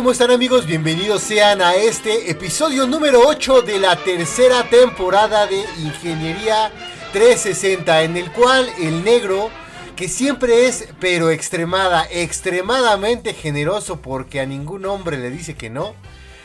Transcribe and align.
¿Cómo 0.00 0.12
están 0.12 0.30
amigos? 0.30 0.64
Bienvenidos 0.64 1.20
sean 1.20 1.60
a 1.60 1.74
este 1.74 2.30
episodio 2.30 2.86
número 2.86 3.20
8 3.26 3.60
de 3.60 3.78
la 3.78 3.96
tercera 3.96 4.66
temporada 4.70 5.46
de 5.46 5.62
Ingeniería 5.76 6.72
360, 7.12 8.04
en 8.04 8.16
el 8.16 8.32
cual 8.32 8.66
el 8.80 9.04
negro, 9.04 9.50
que 9.96 10.08
siempre 10.08 10.66
es, 10.66 10.88
pero 11.00 11.28
extremada, 11.28 12.08
extremadamente 12.10 13.34
generoso 13.34 14.00
porque 14.00 14.40
a 14.40 14.46
ningún 14.46 14.86
hombre 14.86 15.18
le 15.18 15.28
dice 15.28 15.54
que 15.54 15.68
no, 15.68 15.94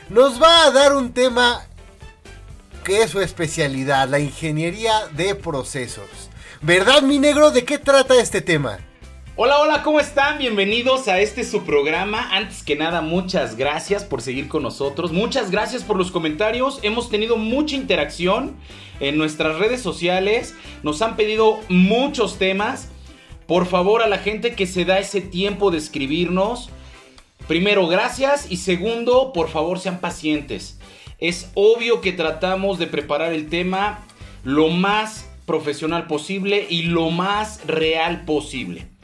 nos 0.10 0.42
va 0.42 0.66
a 0.66 0.72
dar 0.72 0.94
un 0.94 1.14
tema 1.14 1.66
que 2.84 3.04
es 3.04 3.12
su 3.12 3.22
especialidad, 3.22 4.10
la 4.10 4.20
ingeniería 4.20 5.08
de 5.14 5.34
procesos. 5.34 6.10
¿Verdad, 6.62 7.04
mi 7.04 7.20
negro? 7.20 7.52
¿De 7.52 7.64
qué 7.64 7.78
trata 7.78 8.20
este 8.20 8.42
tema? 8.42 8.80
Hola, 9.38 9.60
hola, 9.60 9.84
¿cómo 9.84 10.00
están? 10.00 10.38
Bienvenidos 10.38 11.10
a 11.10 11.20
este 11.20 11.44
su 11.44 11.66
programa. 11.66 12.30
Antes 12.32 12.64
que 12.64 12.78
nada, 12.78 13.02
muchas 13.02 13.58
gracias 13.58 14.06
por 14.06 14.22
seguir 14.22 14.48
con 14.48 14.64
nosotros. 14.64 15.12
Muchas 15.12 15.52
gracias 15.52 15.84
por 15.84 15.98
los 15.98 16.10
comentarios. 16.10 16.80
Hemos 16.84 17.10
tenido 17.10 17.36
mucha 17.36 17.76
interacción 17.76 18.56
en 19.02 19.18
nuestras 19.18 19.58
redes 19.58 19.82
sociales. 19.82 20.56
Nos 20.84 21.02
han 21.02 21.18
pedido 21.18 21.60
muchos 21.68 22.38
temas. 22.38 22.88
Por 23.46 23.66
favor, 23.66 24.04
a 24.04 24.08
la 24.08 24.20
gente 24.20 24.56
que 24.56 24.68
se 24.68 24.86
da 24.86 25.00
ese 25.00 25.20
tiempo 25.20 25.70
de 25.70 25.80
escribirnos. 25.80 26.70
Primero, 27.46 27.88
gracias. 27.88 28.50
Y 28.50 28.56
segundo, 28.56 29.34
por 29.34 29.50
favor, 29.50 29.80
sean 29.80 30.00
pacientes. 30.00 30.80
Es 31.20 31.52
obvio 31.56 32.00
que 32.00 32.14
tratamos 32.14 32.80
de 32.80 32.88
preparar 32.88 33.34
el 33.34 33.50
tema 33.50 34.00
lo 34.46 34.70
más 34.70 35.30
profesional 35.46 36.08
posible 36.08 36.66
y 36.70 36.84
lo 36.84 37.10
más 37.10 37.68
real 37.68 38.24
posible. 38.24 38.95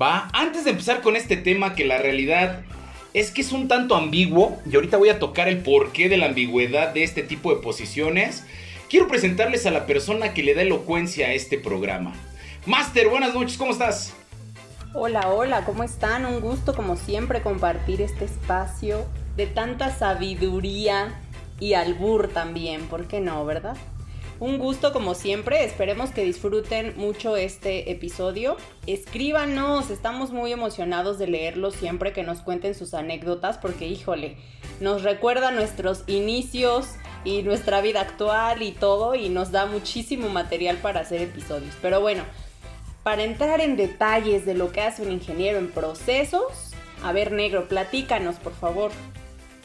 ¿Va? 0.00 0.28
Antes 0.32 0.64
de 0.64 0.70
empezar 0.70 1.00
con 1.00 1.16
este 1.16 1.36
tema 1.36 1.74
que 1.74 1.84
la 1.84 1.98
realidad 1.98 2.60
es 3.14 3.32
que 3.32 3.40
es 3.40 3.50
un 3.50 3.66
tanto 3.66 3.96
ambiguo 3.96 4.60
y 4.70 4.76
ahorita 4.76 4.96
voy 4.96 5.08
a 5.08 5.18
tocar 5.18 5.48
el 5.48 5.58
porqué 5.58 6.08
de 6.08 6.16
la 6.16 6.26
ambigüedad 6.26 6.94
de 6.94 7.02
este 7.02 7.24
tipo 7.24 7.52
de 7.52 7.60
posiciones, 7.60 8.44
quiero 8.88 9.08
presentarles 9.08 9.66
a 9.66 9.72
la 9.72 9.86
persona 9.86 10.34
que 10.34 10.44
le 10.44 10.54
da 10.54 10.62
elocuencia 10.62 11.26
a 11.26 11.32
este 11.32 11.58
programa. 11.58 12.14
Master, 12.64 13.08
buenas 13.08 13.34
noches, 13.34 13.58
¿cómo 13.58 13.72
estás? 13.72 14.14
Hola, 14.94 15.30
hola, 15.30 15.64
¿cómo 15.64 15.82
están? 15.82 16.26
Un 16.26 16.40
gusto 16.40 16.74
como 16.74 16.96
siempre 16.96 17.42
compartir 17.42 18.00
este 18.00 18.24
espacio 18.24 19.04
de 19.36 19.46
tanta 19.46 19.90
sabiduría 19.90 21.20
y 21.58 21.74
albur 21.74 22.28
también, 22.28 22.86
¿por 22.86 23.08
qué 23.08 23.20
no, 23.20 23.44
verdad? 23.44 23.76
Un 24.40 24.58
gusto 24.58 24.92
como 24.92 25.14
siempre, 25.16 25.64
esperemos 25.64 26.10
que 26.10 26.22
disfruten 26.22 26.94
mucho 26.96 27.36
este 27.36 27.90
episodio. 27.90 28.56
Escríbanos, 28.86 29.90
estamos 29.90 30.30
muy 30.30 30.52
emocionados 30.52 31.18
de 31.18 31.26
leerlos 31.26 31.74
siempre 31.74 32.12
que 32.12 32.22
nos 32.22 32.38
cuenten 32.38 32.76
sus 32.76 32.94
anécdotas 32.94 33.58
porque 33.58 33.88
híjole, 33.88 34.36
nos 34.80 35.02
recuerda 35.02 35.50
nuestros 35.50 36.04
inicios 36.06 36.86
y 37.24 37.42
nuestra 37.42 37.80
vida 37.80 38.00
actual 38.00 38.62
y 38.62 38.70
todo 38.70 39.16
y 39.16 39.28
nos 39.28 39.50
da 39.50 39.66
muchísimo 39.66 40.28
material 40.28 40.76
para 40.76 41.00
hacer 41.00 41.20
episodios. 41.20 41.74
Pero 41.82 42.00
bueno, 42.00 42.22
para 43.02 43.24
entrar 43.24 43.60
en 43.60 43.76
detalles 43.76 44.46
de 44.46 44.54
lo 44.54 44.70
que 44.70 44.82
hace 44.82 45.02
un 45.02 45.10
ingeniero 45.10 45.58
en 45.58 45.68
procesos, 45.68 46.70
a 47.02 47.10
ver 47.10 47.32
negro, 47.32 47.66
platícanos 47.66 48.36
por 48.36 48.54
favor. 48.54 48.92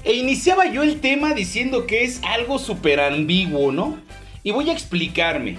E 0.04 0.14
iniciaba 0.14 0.66
yo 0.66 0.82
el 0.82 1.00
tema 1.00 1.36
diciendo 1.36 1.86
que 1.86 2.04
es 2.04 2.22
algo 2.24 2.58
súper 2.58 3.00
ambiguo, 3.00 3.72
¿no? 3.72 4.00
Y 4.44 4.52
voy 4.52 4.70
a 4.70 4.74
explicarme. 4.74 5.58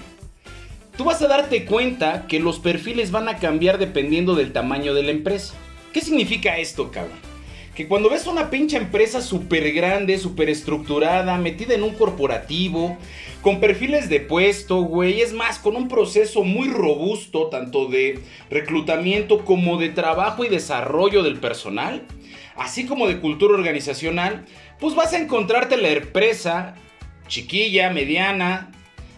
Tú 0.95 1.05
vas 1.05 1.21
a 1.21 1.27
darte 1.27 1.65
cuenta 1.65 2.27
que 2.27 2.39
los 2.39 2.59
perfiles 2.59 3.11
van 3.11 3.27
a 3.27 3.37
cambiar 3.37 3.79
dependiendo 3.79 4.35
del 4.35 4.53
tamaño 4.53 4.93
de 4.93 5.03
la 5.03 5.11
empresa. 5.11 5.55
¿Qué 5.91 6.01
significa 6.01 6.57
esto, 6.57 6.91
cabrón? 6.91 7.17
Que 7.73 7.87
cuando 7.87 8.09
ves 8.09 8.27
una 8.27 8.49
pinche 8.49 8.77
empresa 8.77 9.21
súper 9.21 9.73
grande, 9.73 10.17
súper 10.17 10.49
estructurada, 10.49 11.37
metida 11.37 11.73
en 11.73 11.83
un 11.83 11.95
corporativo, 11.95 12.97
con 13.41 13.59
perfiles 13.59 14.07
de 14.07 14.21
puesto, 14.21 14.81
güey, 14.83 15.21
es 15.21 15.33
más, 15.33 15.59
con 15.59 15.75
un 15.75 15.89
proceso 15.89 16.43
muy 16.43 16.69
robusto, 16.69 17.47
tanto 17.47 17.87
de 17.87 18.19
reclutamiento 18.49 19.43
como 19.43 19.77
de 19.77 19.89
trabajo 19.89 20.45
y 20.45 20.49
desarrollo 20.49 21.23
del 21.23 21.37
personal, 21.39 22.05
así 22.55 22.85
como 22.85 23.07
de 23.07 23.19
cultura 23.19 23.55
organizacional, 23.55 24.45
pues 24.79 24.95
vas 24.95 25.11
a 25.13 25.17
encontrarte 25.17 25.75
la 25.75 25.89
empresa 25.89 26.75
chiquilla, 27.27 27.89
mediana, 27.89 28.71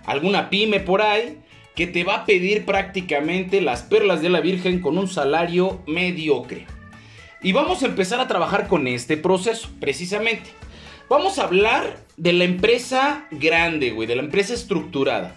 alguna 0.07 0.49
pyme 0.49 0.79
por 0.79 1.03
ahí, 1.03 1.37
que 1.75 1.85
te 1.85 2.03
va 2.03 2.15
a 2.15 2.25
pedir 2.25 2.65
prácticamente 2.65 3.61
las 3.61 3.83
perlas 3.83 4.23
de 4.23 4.29
la 4.29 4.41
Virgen 4.41 4.81
con 4.81 4.97
un 4.97 5.07
salario 5.07 5.83
mediocre. 5.85 6.65
Y 7.43 7.51
vamos 7.51 7.83
a 7.83 7.85
empezar 7.85 8.19
a 8.19 8.27
trabajar 8.27 8.67
con 8.67 8.87
este 8.87 9.15
proceso, 9.15 9.69
precisamente. 9.79 10.49
Vamos 11.07 11.37
a 11.37 11.43
hablar 11.43 11.97
de 12.17 12.33
la 12.33 12.45
empresa 12.45 13.27
grande, 13.29 13.91
güey, 13.91 14.07
de 14.07 14.15
la 14.15 14.23
empresa 14.23 14.55
estructurada. 14.55 15.35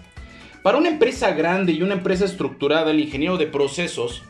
Para 0.63 0.79
una 0.79 0.89
empresa 0.89 1.33
grande 1.33 1.73
y 1.73 1.83
una 1.83 1.95
empresa 1.95 2.25
estructurada, 2.25 2.91
el 2.91 3.01
ingeniero 3.01 3.37
de 3.37 3.47
procesos, 3.47 4.23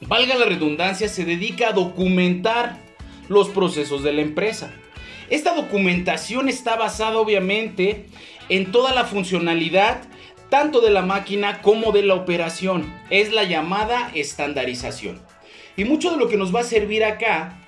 valga 0.00 0.36
la 0.36 0.46
redundancia, 0.46 1.08
se 1.08 1.24
dedica 1.24 1.68
a 1.68 1.72
documentar 1.72 2.78
los 3.28 3.48
procesos 3.50 4.02
de 4.02 4.12
la 4.12 4.22
empresa. 4.22 4.72
Esta 5.28 5.54
documentación 5.54 6.48
está 6.48 6.76
basada 6.76 7.18
obviamente 7.18 8.06
en 8.48 8.72
toda 8.72 8.94
la 8.94 9.04
funcionalidad 9.04 10.02
tanto 10.48 10.80
de 10.80 10.90
la 10.90 11.02
máquina 11.02 11.60
como 11.62 11.92
de 11.92 12.02
la 12.02 12.14
operación. 12.14 12.92
Es 13.10 13.32
la 13.32 13.44
llamada 13.44 14.10
estandarización. 14.14 15.20
Y 15.76 15.84
mucho 15.84 16.10
de 16.10 16.16
lo 16.16 16.28
que 16.28 16.36
nos 16.36 16.54
va 16.54 16.60
a 16.60 16.64
servir 16.64 17.04
acá, 17.04 17.60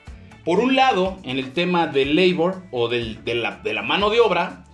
por 0.44 0.60
un 0.60 0.76
lado, 0.76 1.18
en 1.24 1.38
el 1.38 1.52
tema 1.52 1.86
del 1.86 2.16
labor 2.16 2.62
o 2.70 2.88
de, 2.88 3.18
la, 3.26 3.56
de 3.56 3.74
la 3.74 3.82
mano 3.82 4.10
de 4.10 4.20
obra, 4.20 4.64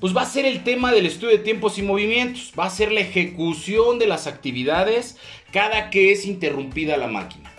pues 0.00 0.14
va 0.14 0.22
a 0.22 0.26
ser 0.26 0.44
el 0.44 0.64
tema 0.64 0.92
del 0.92 1.06
estudio 1.06 1.36
de 1.36 1.44
tiempos 1.44 1.78
y 1.78 1.82
movimientos. 1.82 2.52
Va 2.58 2.66
a 2.66 2.70
ser 2.70 2.92
la 2.92 3.00
ejecución 3.00 3.98
de 3.98 4.08
las 4.08 4.26
actividades 4.26 5.16
cada 5.52 5.90
que 5.90 6.12
es 6.12 6.26
interrumpida 6.26 6.96
la 6.96 7.06
máquina. 7.06 7.50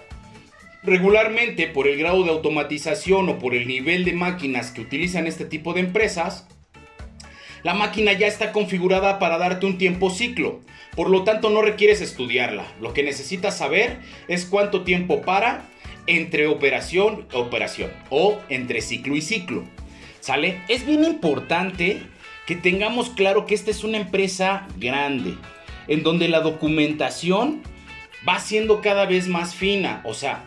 Regularmente, 0.83 1.67
por 1.67 1.87
el 1.87 1.97
grado 1.97 2.23
de 2.23 2.31
automatización 2.31 3.29
o 3.29 3.39
por 3.39 3.55
el 3.55 3.67
nivel 3.67 4.03
de 4.03 4.11
máquinas 4.11 4.71
que 4.71 4.81
utilizan 4.81 5.27
este 5.27 5.45
tipo 5.45 5.73
de 5.73 5.79
empresas, 5.79 6.45
la 7.63 7.73
máquina 7.73 8.13
ya 8.13 8.27
está 8.27 8.51
configurada 8.51 9.19
para 9.19 9.37
darte 9.37 9.65
un 9.65 9.77
tiempo 9.77 10.09
ciclo. 10.09 10.59
Por 10.95 11.09
lo 11.09 11.23
tanto, 11.23 11.49
no 11.49 11.61
requieres 11.61 12.01
estudiarla. 12.01 12.65
Lo 12.81 12.93
que 12.93 13.03
necesitas 13.03 13.57
saber 13.57 13.99
es 14.27 14.45
cuánto 14.45 14.83
tiempo 14.83 15.21
para 15.21 15.65
entre 16.05 16.47
operación 16.47 17.25
y 17.33 17.37
operación 17.37 17.91
o 18.09 18.39
entre 18.49 18.81
ciclo 18.81 19.15
y 19.15 19.21
ciclo. 19.21 19.63
¿Sale? 20.19 20.61
Es 20.67 20.85
bien 20.85 21.03
importante 21.03 22.01
que 22.45 22.55
tengamos 22.55 23.09
claro 23.09 23.45
que 23.45 23.55
esta 23.55 23.71
es 23.71 23.83
una 23.83 23.97
empresa 23.97 24.67
grande, 24.77 25.35
en 25.87 26.03
donde 26.03 26.27
la 26.27 26.41
documentación 26.41 27.61
va 28.27 28.39
siendo 28.39 28.81
cada 28.81 29.05
vez 29.05 29.27
más 29.27 29.55
fina. 29.55 30.01
O 30.05 30.13
sea, 30.13 30.43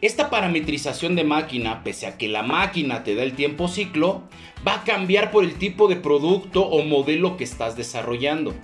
esta 0.00 0.30
parametrización 0.30 1.16
de 1.16 1.24
máquina, 1.24 1.82
pese 1.82 2.06
a 2.06 2.16
que 2.16 2.28
la 2.28 2.44
máquina 2.44 3.02
te 3.02 3.16
da 3.16 3.24
el 3.24 3.34
tiempo 3.34 3.66
ciclo, 3.66 4.22
va 4.66 4.76
a 4.76 4.84
cambiar 4.84 5.32
por 5.32 5.42
el 5.42 5.54
tipo 5.54 5.88
de 5.88 5.96
producto 5.96 6.62
o 6.62 6.84
modelo 6.84 7.36
que 7.36 7.44
estás 7.44 7.76
desarrollando. 7.76 8.54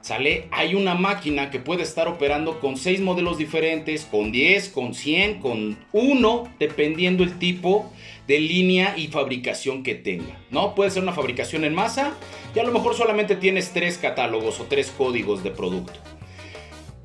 ¿Sale? 0.00 0.48
Hay 0.50 0.74
una 0.74 0.94
máquina 0.94 1.50
que 1.50 1.60
puede 1.60 1.82
estar 1.82 2.08
operando 2.08 2.58
con 2.58 2.78
6 2.78 3.02
modelos 3.02 3.36
diferentes, 3.36 4.06
con 4.10 4.32
10, 4.32 4.70
con 4.70 4.94
100, 4.94 5.40
con 5.40 5.78
1, 5.92 6.54
dependiendo 6.58 7.22
el 7.22 7.38
tipo 7.38 7.92
de 8.26 8.40
línea 8.40 8.94
y 8.96 9.08
fabricación 9.08 9.82
que 9.82 9.94
tenga. 9.94 10.38
¿No? 10.50 10.74
Puede 10.74 10.90
ser 10.90 11.02
una 11.02 11.12
fabricación 11.12 11.64
en 11.64 11.74
masa 11.74 12.14
y 12.54 12.58
a 12.58 12.64
lo 12.64 12.72
mejor 12.72 12.94
solamente 12.94 13.36
tienes 13.36 13.72
3 13.74 13.98
catálogos 13.98 14.58
o 14.60 14.64
3 14.64 14.90
códigos 14.96 15.44
de 15.44 15.50
producto. 15.50 16.00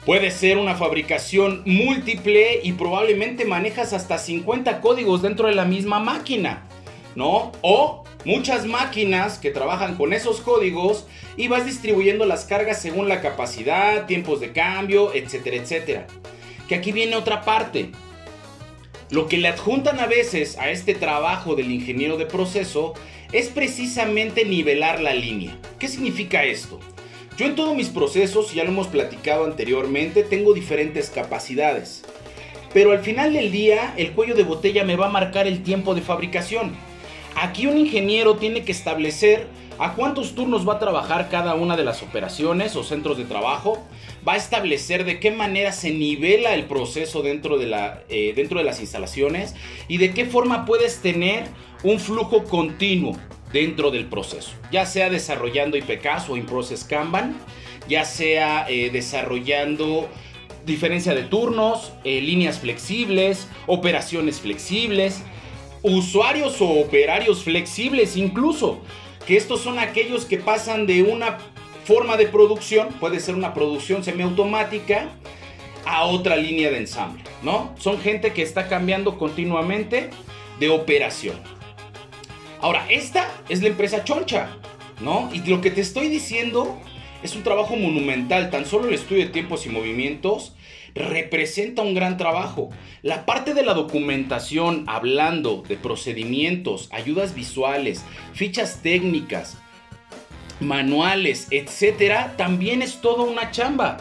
Puede 0.06 0.30
ser 0.30 0.60
una 0.60 0.76
fabricación 0.76 1.64
múltiple 1.66 2.60
y 2.62 2.74
probablemente 2.74 3.44
manejas 3.44 3.92
hasta 3.92 4.20
50 4.20 4.80
códigos 4.80 5.24
dentro 5.24 5.48
de 5.48 5.56
la 5.56 5.66
misma 5.66 6.00
máquina, 6.00 6.62
¿no? 7.16 7.52
O 7.62 8.04
muchas 8.24 8.68
máquinas 8.68 9.40
que 9.40 9.50
trabajan 9.50 9.96
con 9.96 10.14
esos 10.14 10.42
códigos 10.42 11.08
y 11.38 11.48
vas 11.48 11.66
distribuyendo 11.66 12.28
las 12.28 12.46
cargas 12.46 12.80
según 12.80 13.10
la 13.10 13.20
capacidad, 13.20 14.06
tiempos 14.06 14.40
de 14.42 14.52
cambio, 14.52 15.12
etcétera, 15.12 15.56
etcétera. 15.58 16.08
Que 16.70 16.76
aquí 16.76 16.92
viene 16.92 17.16
otra 17.16 17.42
parte. 17.42 17.90
Lo 19.10 19.28
que 19.28 19.40
le 19.40 19.48
adjuntan 19.48 20.00
a 20.00 20.06
veces 20.06 20.56
a 20.60 20.70
este 20.70 20.94
trabajo 20.94 21.56
del 21.56 21.72
ingeniero 21.72 22.18
de 22.18 22.28
proceso 22.28 22.94
es 23.32 23.48
precisamente 23.48 24.46
nivelar 24.46 25.00
la 25.00 25.16
línea. 25.16 25.58
¿Qué 25.80 25.88
significa 25.88 26.44
esto? 26.44 26.80
Yo 27.38 27.46
en 27.46 27.56
todos 27.56 27.76
mis 27.76 27.90
procesos, 27.90 28.54
ya 28.54 28.64
lo 28.64 28.70
hemos 28.70 28.88
platicado 28.88 29.44
anteriormente, 29.44 30.24
tengo 30.24 30.54
diferentes 30.54 31.10
capacidades. 31.10 32.02
Pero 32.74 32.94
al 32.94 33.00
final 33.00 33.34
del 33.34 33.52
día, 33.52 33.94
el 33.98 34.14
cuello 34.14 34.36
de 34.36 34.44
botella 34.44 34.86
me 34.86 34.96
va 34.96 35.08
a 35.08 35.12
marcar 35.12 35.46
el 35.46 35.62
tiempo 35.62 35.96
de 35.96 36.02
fabricación. 36.02 36.74
Aquí 37.36 37.68
un 37.68 37.78
ingeniero 37.78 38.38
tiene 38.38 38.64
que 38.64 38.72
establecer 38.72 39.48
a 39.78 39.96
cuántos 39.96 40.34
turnos 40.34 40.66
va 40.66 40.76
a 40.76 40.80
trabajar 40.80 41.28
cada 41.30 41.56
una 41.56 41.76
de 41.76 41.84
las 41.84 42.02
operaciones 42.04 42.78
o 42.78 42.84
centros 42.86 43.18
de 43.18 43.26
trabajo, 43.26 43.86
va 44.26 44.34
a 44.34 44.38
establecer 44.38 45.04
de 45.04 45.20
qué 45.20 45.32
manera 45.32 45.74
se 45.74 45.92
nivela 45.92 46.54
el 46.54 46.64
proceso 46.64 47.22
dentro 47.22 47.58
de, 47.58 47.68
la, 47.68 48.04
eh, 48.08 48.32
dentro 48.34 48.60
de 48.60 48.64
las 48.64 48.80
instalaciones 48.80 49.56
y 49.90 49.98
de 49.98 50.14
qué 50.14 50.24
forma 50.24 50.66
puedes 50.66 51.02
tener 51.02 51.44
un 51.84 52.00
flujo 52.00 52.46
continuo 52.46 53.18
dentro 53.56 53.90
del 53.90 54.06
proceso, 54.08 54.52
ya 54.70 54.86
sea 54.86 55.10
desarrollando 55.10 55.78
IPKs 55.78 56.28
o 56.28 56.36
In-Process 56.36 56.84
Kanban, 56.84 57.38
ya 57.88 58.04
sea 58.04 58.66
eh, 58.68 58.90
desarrollando 58.90 60.10
diferencia 60.66 61.16
de 61.16 61.24
turnos, 61.24 61.94
eh, 62.04 62.20
líneas 62.20 62.60
flexibles, 62.60 63.48
operaciones 63.66 64.42
flexibles, 64.42 65.24
usuarios 65.84 66.60
o 66.60 66.70
operarios 66.82 67.46
flexibles 67.46 68.18
incluso, 68.18 68.82
que 69.26 69.38
estos 69.38 69.62
son 69.62 69.80
aquellos 69.80 70.26
que 70.26 70.38
pasan 70.38 70.86
de 70.86 71.04
una 71.04 71.38
forma 71.86 72.18
de 72.18 72.28
producción, 72.28 72.90
puede 73.00 73.22
ser 73.22 73.36
una 73.36 73.54
producción 73.54 74.04
semiautomática, 74.04 75.08
a 75.86 76.04
otra 76.04 76.36
línea 76.36 76.72
de 76.72 76.80
ensamble, 76.80 77.24
¿no? 77.42 77.74
Son 77.78 78.00
gente 78.02 78.34
que 78.34 78.42
está 78.42 78.68
cambiando 78.68 79.18
continuamente 79.18 80.10
de 80.60 80.70
operación. 80.70 81.55
Ahora, 82.66 82.88
esta 82.90 83.30
es 83.48 83.62
la 83.62 83.68
empresa 83.68 84.04
Choncha, 84.04 84.50
¿no? 85.00 85.30
Y 85.32 85.48
lo 85.48 85.62
que 85.62 85.70
te 85.70 85.82
estoy 85.82 86.08
diciendo 86.08 86.80
es 87.22 87.36
un 87.36 87.44
trabajo 87.44 87.76
monumental, 87.76 88.50
tan 88.50 88.66
solo 88.66 88.88
el 88.88 88.96
estudio 88.96 89.24
de 89.24 89.30
tiempos 89.30 89.68
y 89.68 89.70
movimientos 89.70 90.56
representa 90.96 91.84
un 91.84 91.94
gran 91.94 92.18
trabajo. 92.18 92.72
La 93.04 93.28
parte 93.28 93.54
de 93.54 93.64
la 93.64 93.76
documentación, 93.76 94.84
hablando 94.88 95.64
de 95.68 95.78
procedimientos, 95.78 96.90
ayudas 96.92 97.36
visuales, 97.36 98.04
fichas 98.34 98.82
técnicas, 98.82 99.60
manuales, 100.60 101.50
etcétera, 101.52 102.34
también 102.36 102.82
es 102.82 103.00
toda 103.00 103.26
una 103.26 103.52
chamba. 103.52 103.98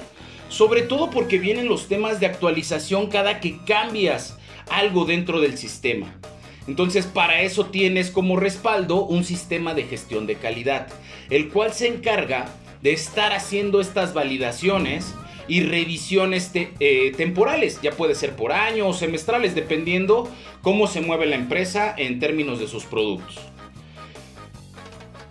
Sobre 0.49 0.81
todo 0.81 1.10
porque 1.10 1.38
vienen 1.38 1.69
los 1.69 1.87
temas 1.87 2.19
de 2.19 2.25
actualización 2.25 3.10
cada 3.10 3.40
que 3.40 3.62
cambias 3.67 4.38
algo 4.70 5.05
dentro 5.05 5.43
del 5.43 5.58
sistema. 5.58 6.19
Entonces, 6.66 7.06
para 7.06 7.43
eso 7.43 7.66
tienes 7.66 8.11
como 8.11 8.37
respaldo 8.37 9.05
un 9.05 9.25
sistema 9.25 9.75
de 9.75 9.84
gestión 9.84 10.26
de 10.26 10.37
calidad, 10.37 10.88
el 11.31 11.49
cual 11.49 11.72
se 11.72 11.88
encarga 11.88 12.46
de 12.82 12.93
estar 12.93 13.32
haciendo 13.32 13.81
estas 13.81 14.14
validaciones 14.14 15.14
y 15.46 15.62
revisiones 15.62 16.50
eh, 16.55 17.12
temporales, 17.16 17.81
ya 17.82 17.93
puede 17.93 18.14
ser 18.14 18.34
por 18.34 18.52
año 18.52 18.88
o 18.88 18.94
semestrales, 18.94 19.55
dependiendo 19.55 20.28
cómo 20.62 20.87
se 20.87 21.00
mueve 21.00 21.26
la 21.26 21.37
empresa 21.37 21.94
en 21.96 22.19
términos 22.19 22.58
de 22.58 22.67
sus 22.67 22.84
productos. 22.84 23.38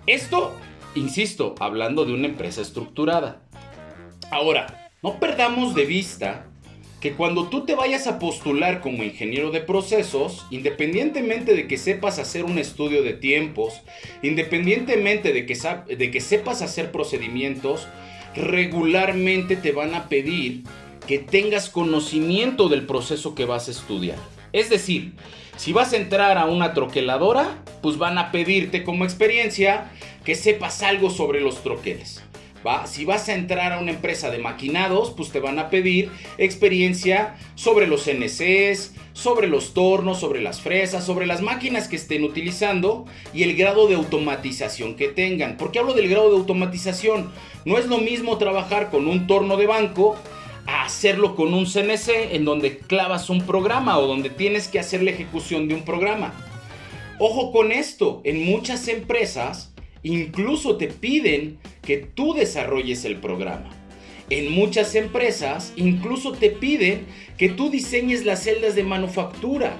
Esto, 0.05 0.55
insisto, 0.95 1.55
hablando 1.59 2.05
de 2.05 2.13
una 2.13 2.27
empresa 2.27 2.61
estructurada. 2.61 3.41
Ahora, 4.29 4.91
no 5.01 5.19
perdamos 5.19 5.73
de 5.73 5.85
vista 5.85 6.47
que 7.03 7.11
cuando 7.11 7.49
tú 7.49 7.65
te 7.65 7.75
vayas 7.75 8.07
a 8.07 8.17
postular 8.17 8.79
como 8.79 9.03
ingeniero 9.03 9.51
de 9.51 9.59
procesos, 9.59 10.45
independientemente 10.51 11.53
de 11.53 11.67
que 11.67 11.77
sepas 11.77 12.17
hacer 12.17 12.45
un 12.45 12.57
estudio 12.57 13.03
de 13.03 13.11
tiempos, 13.11 13.81
independientemente 14.21 15.33
de 15.33 15.45
que, 15.45 16.21
sepas 16.21 16.61
hacer 16.61 16.93
procedimientos, 16.93 17.89
regularmente 18.37 19.57
te 19.57 19.73
van 19.73 19.95
a 19.95 20.07
pedir 20.07 20.63
que 21.05 21.19
tengas 21.19 21.69
conocimiento 21.69 22.69
del 22.69 22.85
proceso 22.85 23.35
que 23.35 23.43
vas 23.43 23.67
a 23.67 23.71
estudiar. 23.71 24.17
Es 24.53 24.69
decir, 24.69 25.11
si 25.57 25.73
vas 25.73 25.91
a 25.91 25.97
entrar 25.97 26.37
a 26.37 26.45
una 26.45 26.73
troqueladora, 26.73 27.61
pues 27.81 27.97
van 27.97 28.17
a 28.17 28.31
pedirte 28.31 28.85
como 28.85 29.03
experiencia 29.03 29.91
que 30.23 30.35
sepas 30.35 30.81
algo 30.83 31.09
sobre 31.09 31.41
los 31.41 31.63
troqueles. 31.63 32.23
Si 32.85 33.03
vas 33.03 33.27
a 33.27 33.33
entrar 33.33 33.73
a 33.73 33.79
una 33.79 33.91
empresa 33.91 34.31
de 34.31 34.37
maquinados, 34.37 35.11
pues 35.11 35.31
te 35.31 35.39
van 35.39 35.59
a 35.59 35.69
pedir 35.69 36.11
experiencia 36.37 37.35
sobre 37.55 37.87
los 37.87 38.07
NCs, 38.07 38.93
sobre 39.11 39.47
los 39.47 39.73
tornos, 39.73 40.19
sobre 40.19 40.41
las 40.41 40.61
fresas, 40.61 41.05
sobre 41.05 41.25
las 41.25 41.41
máquinas 41.41 41.87
que 41.87 41.97
estén 41.97 42.23
utilizando 42.23 43.05
y 43.33 43.43
el 43.43 43.55
grado 43.55 43.87
de 43.87 43.95
automatización 43.95 44.95
que 44.95 45.09
tengan. 45.09 45.57
¿Por 45.57 45.71
qué 45.71 45.79
hablo 45.79 45.93
del 45.93 46.09
grado 46.09 46.29
de 46.29 46.37
automatización? 46.37 47.31
No 47.65 47.77
es 47.77 47.87
lo 47.87 47.97
mismo 47.97 48.37
trabajar 48.37 48.89
con 48.89 49.07
un 49.07 49.27
torno 49.27 49.57
de 49.57 49.67
banco 49.67 50.15
a 50.65 50.85
hacerlo 50.85 51.35
con 51.35 51.53
un 51.53 51.65
CNC 51.65 52.33
en 52.33 52.45
donde 52.45 52.77
clavas 52.77 53.29
un 53.29 53.45
programa 53.45 53.97
o 53.99 54.07
donde 54.07 54.29
tienes 54.29 54.69
que 54.69 54.79
hacer 54.79 55.03
la 55.03 55.11
ejecución 55.11 55.67
de 55.67 55.75
un 55.75 55.83
programa. 55.83 56.33
Ojo 57.19 57.51
con 57.51 57.71
esto, 57.71 58.21
en 58.23 58.45
muchas 58.45 58.87
empresas 58.87 59.72
incluso 60.03 60.77
te 60.77 60.87
piden 60.87 61.57
que 61.81 61.97
tú 61.97 62.33
desarrolles 62.33 63.05
el 63.05 63.17
programa. 63.17 63.69
En 64.29 64.51
muchas 64.51 64.95
empresas 64.95 65.73
incluso 65.75 66.33
te 66.33 66.49
piden 66.49 67.05
que 67.37 67.49
tú 67.49 67.69
diseñes 67.69 68.25
las 68.25 68.43
celdas 68.43 68.75
de 68.75 68.83
manufactura. 68.83 69.77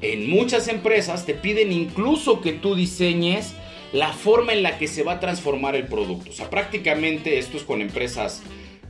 En 0.00 0.30
muchas 0.30 0.68
empresas 0.68 1.26
te 1.26 1.34
piden 1.34 1.72
incluso 1.72 2.40
que 2.40 2.52
tú 2.52 2.74
diseñes 2.74 3.54
la 3.92 4.12
forma 4.12 4.52
en 4.52 4.62
la 4.62 4.78
que 4.78 4.86
se 4.86 5.02
va 5.02 5.14
a 5.14 5.20
transformar 5.20 5.74
el 5.74 5.86
producto. 5.86 6.30
O 6.30 6.32
sea, 6.32 6.50
prácticamente 6.50 7.38
esto 7.38 7.56
es 7.56 7.62
con 7.62 7.80
empresas 7.80 8.42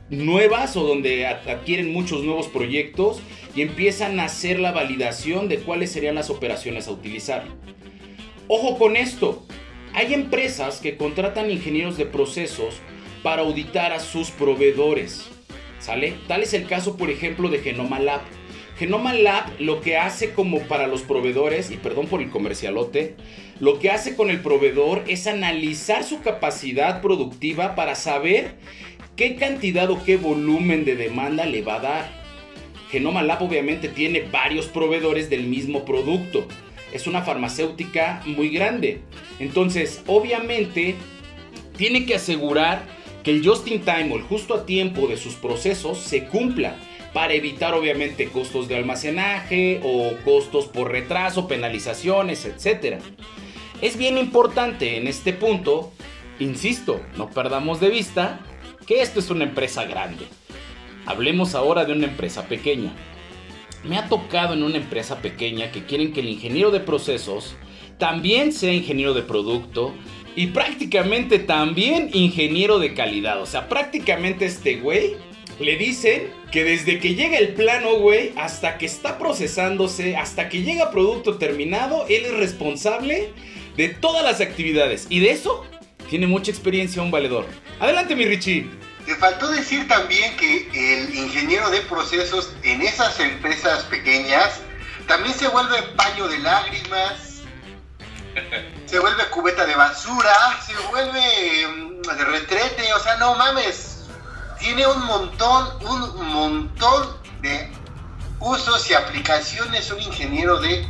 nuevas 0.09 0.75
o 0.75 0.83
donde 0.83 1.25
adquieren 1.27 1.93
muchos 1.93 2.23
nuevos 2.23 2.47
proyectos 2.47 3.19
y 3.55 3.61
empiezan 3.61 4.19
a 4.19 4.25
hacer 4.25 4.59
la 4.59 4.71
validación 4.71 5.47
de 5.49 5.59
cuáles 5.59 5.91
serían 5.91 6.15
las 6.15 6.29
operaciones 6.29 6.87
a 6.87 6.91
utilizar. 6.91 7.45
Ojo 8.47 8.77
con 8.77 8.97
esto, 8.97 9.45
hay 9.93 10.13
empresas 10.13 10.79
que 10.79 10.97
contratan 10.97 11.49
ingenieros 11.49 11.97
de 11.97 12.05
procesos 12.05 12.75
para 13.23 13.41
auditar 13.41 13.91
a 13.91 13.99
sus 13.99 14.31
proveedores. 14.31 15.29
¿Sale? 15.79 16.15
Tal 16.27 16.43
es 16.43 16.53
el 16.53 16.67
caso, 16.67 16.97
por 16.97 17.09
ejemplo, 17.09 17.49
de 17.49 17.59
Genoma 17.59 17.99
Lab. 17.99 18.21
Genoma 18.77 19.13
Lab 19.13 19.59
lo 19.59 19.81
que 19.81 19.97
hace 19.97 20.33
como 20.33 20.59
para 20.61 20.87
los 20.87 21.01
proveedores, 21.01 21.71
y 21.71 21.77
perdón 21.77 22.07
por 22.07 22.21
el 22.21 22.29
comercialote, 22.29 23.15
lo 23.59 23.79
que 23.79 23.89
hace 23.89 24.15
con 24.15 24.29
el 24.29 24.39
proveedor 24.39 25.03
es 25.07 25.27
analizar 25.27 26.03
su 26.03 26.21
capacidad 26.21 27.01
productiva 27.01 27.75
para 27.75 27.95
saber 27.95 28.55
qué 29.17 29.35
cantidad 29.35 29.89
o 29.89 30.03
qué 30.03 30.15
volumen 30.15 30.85
de 30.85 30.95
demanda 30.95 31.45
le 31.45 31.61
va 31.61 31.75
a 31.75 31.79
dar. 31.79 32.19
Genoma 32.89 33.21
Lab 33.21 33.43
obviamente 33.43 33.89
tiene 33.89 34.21
varios 34.31 34.67
proveedores 34.67 35.29
del 35.29 35.43
mismo 35.43 35.83
producto. 35.83 36.47
Es 36.93 37.07
una 37.07 37.21
farmacéutica 37.21 38.21
muy 38.25 38.49
grande. 38.49 39.01
Entonces, 39.39 40.03
obviamente, 40.07 40.95
tiene 41.77 42.05
que 42.05 42.15
asegurar 42.15 42.83
que 43.23 43.31
el 43.31 43.45
just 43.45 43.67
in 43.67 43.81
time 43.81 44.11
o 44.11 44.17
el 44.17 44.23
justo 44.23 44.53
a 44.53 44.65
tiempo 44.65 45.07
de 45.07 45.17
sus 45.17 45.35
procesos 45.35 45.99
se 45.99 46.25
cumpla 46.25 46.75
para 47.13 47.33
evitar 47.33 47.73
obviamente 47.73 48.27
costos 48.29 48.67
de 48.67 48.75
almacenaje 48.75 49.81
o 49.83 50.13
costos 50.23 50.65
por 50.65 50.91
retraso, 50.91 51.47
penalizaciones, 51.47 52.45
etc. 52.45 52.99
Es 53.81 53.97
bien 53.97 54.17
importante 54.17 54.97
en 54.97 55.07
este 55.07 55.33
punto, 55.33 55.91
insisto, 56.39 57.01
no 57.17 57.29
perdamos 57.29 57.79
de 57.79 57.89
vista 57.89 58.39
que 58.85 59.01
esto 59.01 59.19
es 59.19 59.29
una 59.29 59.43
empresa 59.43 59.85
grande. 59.85 60.25
Hablemos 61.05 61.55
ahora 61.55 61.85
de 61.85 61.93
una 61.93 62.05
empresa 62.05 62.47
pequeña. 62.47 62.91
Me 63.83 63.97
ha 63.97 64.09
tocado 64.09 64.53
en 64.53 64.63
una 64.63 64.77
empresa 64.77 65.21
pequeña 65.21 65.71
que 65.71 65.85
quieren 65.85 66.11
que 66.11 66.19
el 66.19 66.29
ingeniero 66.29 66.71
de 66.71 66.79
procesos 66.79 67.55
también 67.97 68.51
sea 68.51 68.73
ingeniero 68.73 69.13
de 69.13 69.21
producto 69.21 69.93
y 70.35 70.47
prácticamente 70.47 71.39
también 71.39 72.09
ingeniero 72.13 72.79
de 72.79 72.93
calidad. 72.93 73.41
O 73.41 73.45
sea, 73.45 73.69
prácticamente 73.69 74.45
este 74.45 74.77
güey 74.77 75.15
le 75.59 75.77
dicen 75.77 76.29
que 76.51 76.63
desde 76.63 76.99
que 76.99 77.15
llega 77.15 77.37
el 77.37 77.49
plano, 77.49 77.95
güey, 77.95 78.31
hasta 78.37 78.77
que 78.77 78.85
está 78.85 79.17
procesándose, 79.17 80.15
hasta 80.15 80.49
que 80.49 80.63
llega 80.63 80.91
producto 80.91 81.37
terminado, 81.37 82.05
él 82.07 82.25
es 82.25 82.37
responsable 82.37 83.29
de 83.75 83.89
todas 83.89 84.23
las 84.23 84.41
actividades. 84.41 85.07
Y 85.09 85.19
de 85.19 85.31
eso 85.31 85.65
tiene 86.09 86.27
mucha 86.27 86.51
experiencia 86.51 87.01
un 87.01 87.11
valedor. 87.11 87.45
Adelante, 87.79 88.15
mi 88.15 88.25
Richie. 88.25 88.67
Te 89.09 89.15
faltó 89.15 89.47
decir 89.47 89.87
también 89.87 90.37
que 90.37 90.69
el 90.71 91.15
ingeniero 91.15 91.71
de 91.71 91.81
procesos 91.81 92.51
en 92.61 92.83
esas 92.83 93.19
empresas 93.19 93.81
pequeñas 93.85 94.59
también 95.07 95.33
se 95.33 95.47
vuelve 95.47 95.81
paño 95.97 96.27
de 96.27 96.37
lágrimas, 96.37 97.41
se 98.85 98.99
vuelve 98.99 99.25
cubeta 99.31 99.65
de 99.65 99.73
basura, 99.73 100.61
se 100.63 100.75
vuelve 100.91 101.67
mm, 101.67 102.01
de 102.03 102.23
retrete, 102.23 102.93
o 102.93 102.99
sea, 102.99 103.17
no 103.17 103.33
mames. 103.33 104.01
Tiene 104.59 104.85
un 104.85 105.03
montón, 105.03 105.87
un 105.87 106.27
montón 106.27 107.17
de 107.41 107.71
usos 108.39 108.91
y 108.91 108.93
aplicaciones 108.93 109.89
un 109.89 110.03
ingeniero 110.03 110.59
de 110.59 110.87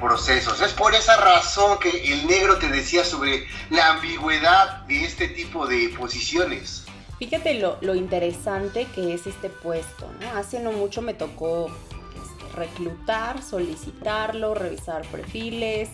procesos. 0.00 0.62
Es 0.62 0.72
por 0.72 0.94
esa 0.94 1.18
razón 1.18 1.78
que 1.80 1.90
el 2.14 2.26
negro 2.26 2.56
te 2.56 2.70
decía 2.70 3.04
sobre 3.04 3.46
la 3.68 3.90
ambigüedad 3.90 4.86
de 4.86 5.04
este 5.04 5.28
tipo 5.28 5.66
de 5.66 5.90
posiciones. 5.98 6.87
Fíjate 7.18 7.54
lo, 7.54 7.94
interesante 7.96 8.86
que 8.94 9.12
es 9.12 9.26
este 9.26 9.48
puesto, 9.50 10.08
¿no? 10.20 10.38
Hace 10.38 10.60
no 10.60 10.70
mucho 10.70 11.02
me 11.02 11.14
tocó 11.14 11.66
este, 11.66 12.56
reclutar, 12.56 13.42
solicitarlo, 13.42 14.54
revisar 14.54 15.02
perfiles, 15.08 15.90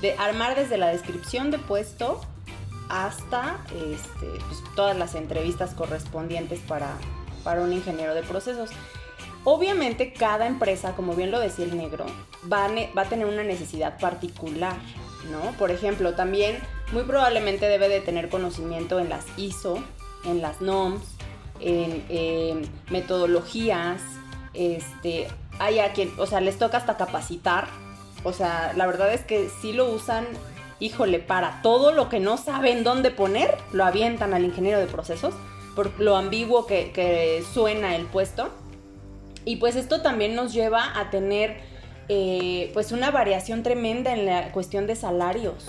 de 0.00 0.14
armar 0.14 0.54
desde 0.54 0.76
la 0.76 0.88
descripción 0.88 1.50
de 1.50 1.58
puesto 1.58 2.20
hasta 2.88 3.58
este, 3.74 4.26
pues, 4.26 4.62
todas 4.76 4.96
las 4.96 5.16
entrevistas 5.16 5.74
correspondientes 5.74 6.60
para, 6.60 6.96
para 7.42 7.62
un 7.62 7.72
ingeniero 7.72 8.14
de 8.14 8.22
procesos. 8.22 8.70
Obviamente 9.42 10.12
cada 10.12 10.46
empresa, 10.46 10.94
como 10.94 11.14
bien 11.14 11.30
lo 11.30 11.40
decía 11.40 11.64
el 11.64 11.76
negro, 11.76 12.06
va 12.50 12.66
a, 12.66 12.68
va 12.96 13.02
a, 13.02 13.08
tener 13.08 13.26
una 13.26 13.42
necesidad 13.42 13.98
particular, 13.98 14.76
¿no? 15.30 15.52
Por 15.58 15.70
ejemplo, 15.70 16.14
también 16.14 16.58
muy 16.92 17.02
probablemente 17.02 17.66
debe 17.66 17.88
de 17.88 18.00
tener 18.00 18.28
conocimiento 18.28 18.98
en 19.00 19.08
las 19.08 19.24
ISO, 19.36 19.82
en 20.24 20.42
las 20.42 20.60
NOMS, 20.60 21.02
en, 21.60 22.68
metodologías, 22.90 24.00
este, 24.54 25.28
hay 25.58 25.78
a 25.78 25.92
quien, 25.92 26.12
o 26.18 26.26
sea, 26.26 26.40
les 26.40 26.58
toca 26.58 26.78
hasta 26.78 26.96
capacitar, 26.96 27.68
o 28.24 28.32
sea, 28.32 28.72
la 28.76 28.86
verdad 28.86 29.12
es 29.12 29.22
que 29.22 29.48
sí 29.60 29.72
lo 29.72 29.90
usan, 29.90 30.26
híjole, 30.80 31.18
para 31.18 31.62
todo 31.62 31.92
lo 31.92 32.08
que 32.08 32.20
no 32.20 32.36
saben 32.36 32.84
dónde 32.84 33.10
poner, 33.10 33.56
lo 33.72 33.84
avientan 33.84 34.34
al 34.34 34.44
ingeniero 34.44 34.78
de 34.78 34.86
procesos, 34.86 35.34
por 35.74 35.98
lo 36.00 36.16
ambiguo 36.16 36.66
que, 36.66 37.44
suena 37.52 37.94
el 37.94 38.06
puesto. 38.06 38.50
Y 39.44 39.56
pues 39.56 39.76
esto 39.76 40.02
también 40.02 40.34
nos 40.34 40.52
lleva 40.52 40.98
a 40.98 41.10
tener 41.10 41.60
eh, 42.08 42.70
pues 42.74 42.92
una 42.92 43.10
variación 43.10 43.62
tremenda 43.62 44.12
en 44.12 44.26
la 44.26 44.50
cuestión 44.50 44.86
de 44.86 44.96
salarios. 44.96 45.66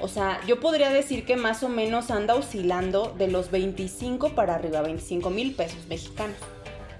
O 0.00 0.08
sea, 0.08 0.40
yo 0.46 0.60
podría 0.60 0.90
decir 0.90 1.24
que 1.24 1.36
más 1.36 1.62
o 1.62 1.68
menos 1.68 2.10
anda 2.10 2.34
oscilando 2.34 3.14
de 3.16 3.28
los 3.28 3.50
25 3.50 4.34
para 4.34 4.54
arriba, 4.54 4.82
25 4.82 5.30
mil 5.30 5.54
pesos 5.54 5.86
mexicanos, 5.88 6.36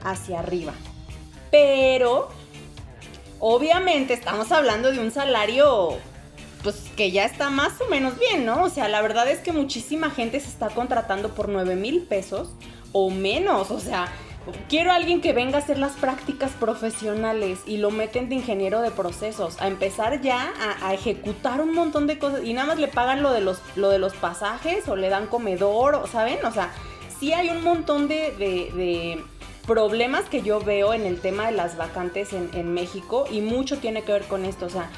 hacia 0.03 0.41
arriba. 0.41 0.73
Pero, 1.51 2.29
obviamente 3.39 4.15
estamos 4.15 4.51
hablando 4.51 4.91
de 4.93 4.99
un 4.99 5.11
salario, 5.11 5.99
pues 6.63 6.91
que 6.97 7.11
ya 7.11 7.25
está 7.25 7.51
más 7.51 7.81
o 7.81 7.91
menos 7.91 8.19
bien, 8.19 8.47
¿no? 8.47 8.63
O 8.63 8.71
sea, 8.71 8.89
la 8.89 9.03
verdad 9.03 9.29
es 9.29 9.41
que 9.41 9.53
muchísima 9.53 10.11
gente 10.11 10.41
se 10.41 10.49
está 10.49 10.69
contratando 10.71 11.35
por 11.35 11.49
9 11.49 11.77
mil 11.77 12.03
pesos 12.03 12.49
o 12.93 13.11
menos, 13.11 13.71
o 13.71 13.79
sea, 13.79 14.11
Quiero 14.69 14.93
a 14.93 14.95
alguien 14.95 15.21
que 15.21 15.33
venga 15.33 15.59
a 15.59 15.61
hacer 15.61 15.79
las 15.79 15.93
prácticas 15.93 16.53
profesionales 16.53 17.61
y 17.67 17.79
lo 17.79 17.91
meten 17.91 18.29
de 18.29 18.37
ingeniero 18.37 18.81
de 18.81 18.91
procesos, 18.91 19.61
a 19.61 19.67
empezar 19.67 20.21
ya 20.21 20.53
a, 20.83 20.95
ejecutar 20.95 21.61
un 21.61 21.75
montón 21.75 22.07
de 22.07 22.19
cosas 22.19 22.45
y 22.45 22.53
nada 22.53 22.69
más 22.69 22.79
le 22.79 22.89
pagan 22.89 23.23
lo 23.23 23.33
de 23.33 23.41
los, 23.41 23.61
lo 23.75 23.91
de 23.91 23.99
los 23.99 24.15
pasajes 24.15 24.89
o 24.89 24.97
le 24.97 25.09
dan 25.09 25.27
comedor, 25.27 26.09
¿saben? 26.11 26.45
O 26.45 26.53
sea, 26.53 26.73
sí 27.19 27.33
hay 27.33 27.51
un 27.51 27.63
montón 27.65 28.09
de, 28.09 29.23
problemas 29.67 30.29
que 30.29 30.43
yo 30.43 30.61
veo 30.61 30.95
en 30.95 31.07
el 31.07 31.21
tema 31.21 31.47
de 31.47 31.53
las 31.53 31.77
vacantes 31.77 32.33
en, 32.33 32.51
en 32.55 32.73
México 32.73 33.27
y 33.29 33.41
mucho 33.41 33.79
tiene 33.79 34.03
que 34.03 34.13
ver 34.13 34.25
con 34.25 34.45
esto. 34.45 34.67
O 34.67 34.71
sea, 34.71 34.89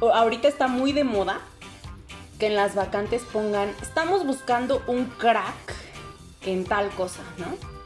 ahorita 0.00 0.48
está 0.48 0.66
muy 0.66 0.92
de 0.92 1.04
moda 1.04 1.40
que 2.40 2.46
en 2.46 2.56
las 2.56 2.74
vacantes 2.74 3.22
pongan, 3.32 3.72
estamos 3.80 4.26
buscando 4.26 4.82
un 4.88 5.04
crack 5.04 5.74
en 6.46 6.64
tal 6.64 6.88
cosa, 6.90 7.20
¿no? 7.36 7.77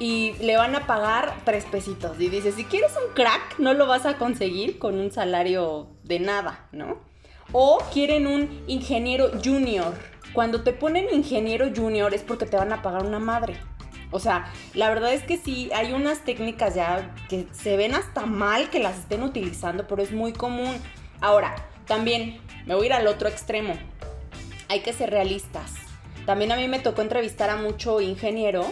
Y 0.00 0.32
le 0.40 0.56
van 0.56 0.74
a 0.74 0.86
pagar 0.86 1.34
tres 1.44 1.64
pesitos. 1.64 2.18
Y 2.20 2.28
dice, 2.28 2.52
si 2.52 2.64
quieres 2.64 2.92
un 2.96 3.14
crack, 3.14 3.58
no 3.58 3.74
lo 3.74 3.86
vas 3.86 4.06
a 4.06 4.18
conseguir 4.18 4.78
con 4.78 4.98
un 4.98 5.10
salario 5.12 5.88
de 6.02 6.20
nada, 6.20 6.66
¿no? 6.72 6.98
O 7.52 7.78
quieren 7.92 8.26
un 8.26 8.62
ingeniero 8.66 9.30
junior. 9.42 9.94
Cuando 10.32 10.62
te 10.62 10.72
ponen 10.72 11.06
ingeniero 11.12 11.68
junior 11.74 12.12
es 12.12 12.22
porque 12.22 12.46
te 12.46 12.56
van 12.56 12.72
a 12.72 12.82
pagar 12.82 13.04
una 13.04 13.20
madre. 13.20 13.56
O 14.10 14.20
sea, 14.20 14.52
la 14.74 14.88
verdad 14.88 15.12
es 15.12 15.22
que 15.22 15.36
sí, 15.36 15.70
hay 15.74 15.92
unas 15.92 16.24
técnicas 16.24 16.74
ya 16.74 17.14
que 17.28 17.46
se 17.52 17.76
ven 17.76 17.94
hasta 17.94 18.26
mal 18.26 18.70
que 18.70 18.80
las 18.80 18.98
estén 18.98 19.22
utilizando, 19.22 19.86
pero 19.86 20.02
es 20.02 20.12
muy 20.12 20.32
común. 20.32 20.74
Ahora, 21.20 21.54
también 21.86 22.40
me 22.66 22.74
voy 22.74 22.84
a 22.84 22.86
ir 22.86 22.92
al 22.94 23.06
otro 23.06 23.28
extremo. 23.28 23.74
Hay 24.68 24.80
que 24.80 24.92
ser 24.92 25.10
realistas. 25.10 25.72
También 26.26 26.52
a 26.52 26.56
mí 26.56 26.68
me 26.68 26.78
tocó 26.78 27.02
entrevistar 27.02 27.50
a 27.50 27.56
mucho 27.56 28.00
ingeniero 28.00 28.64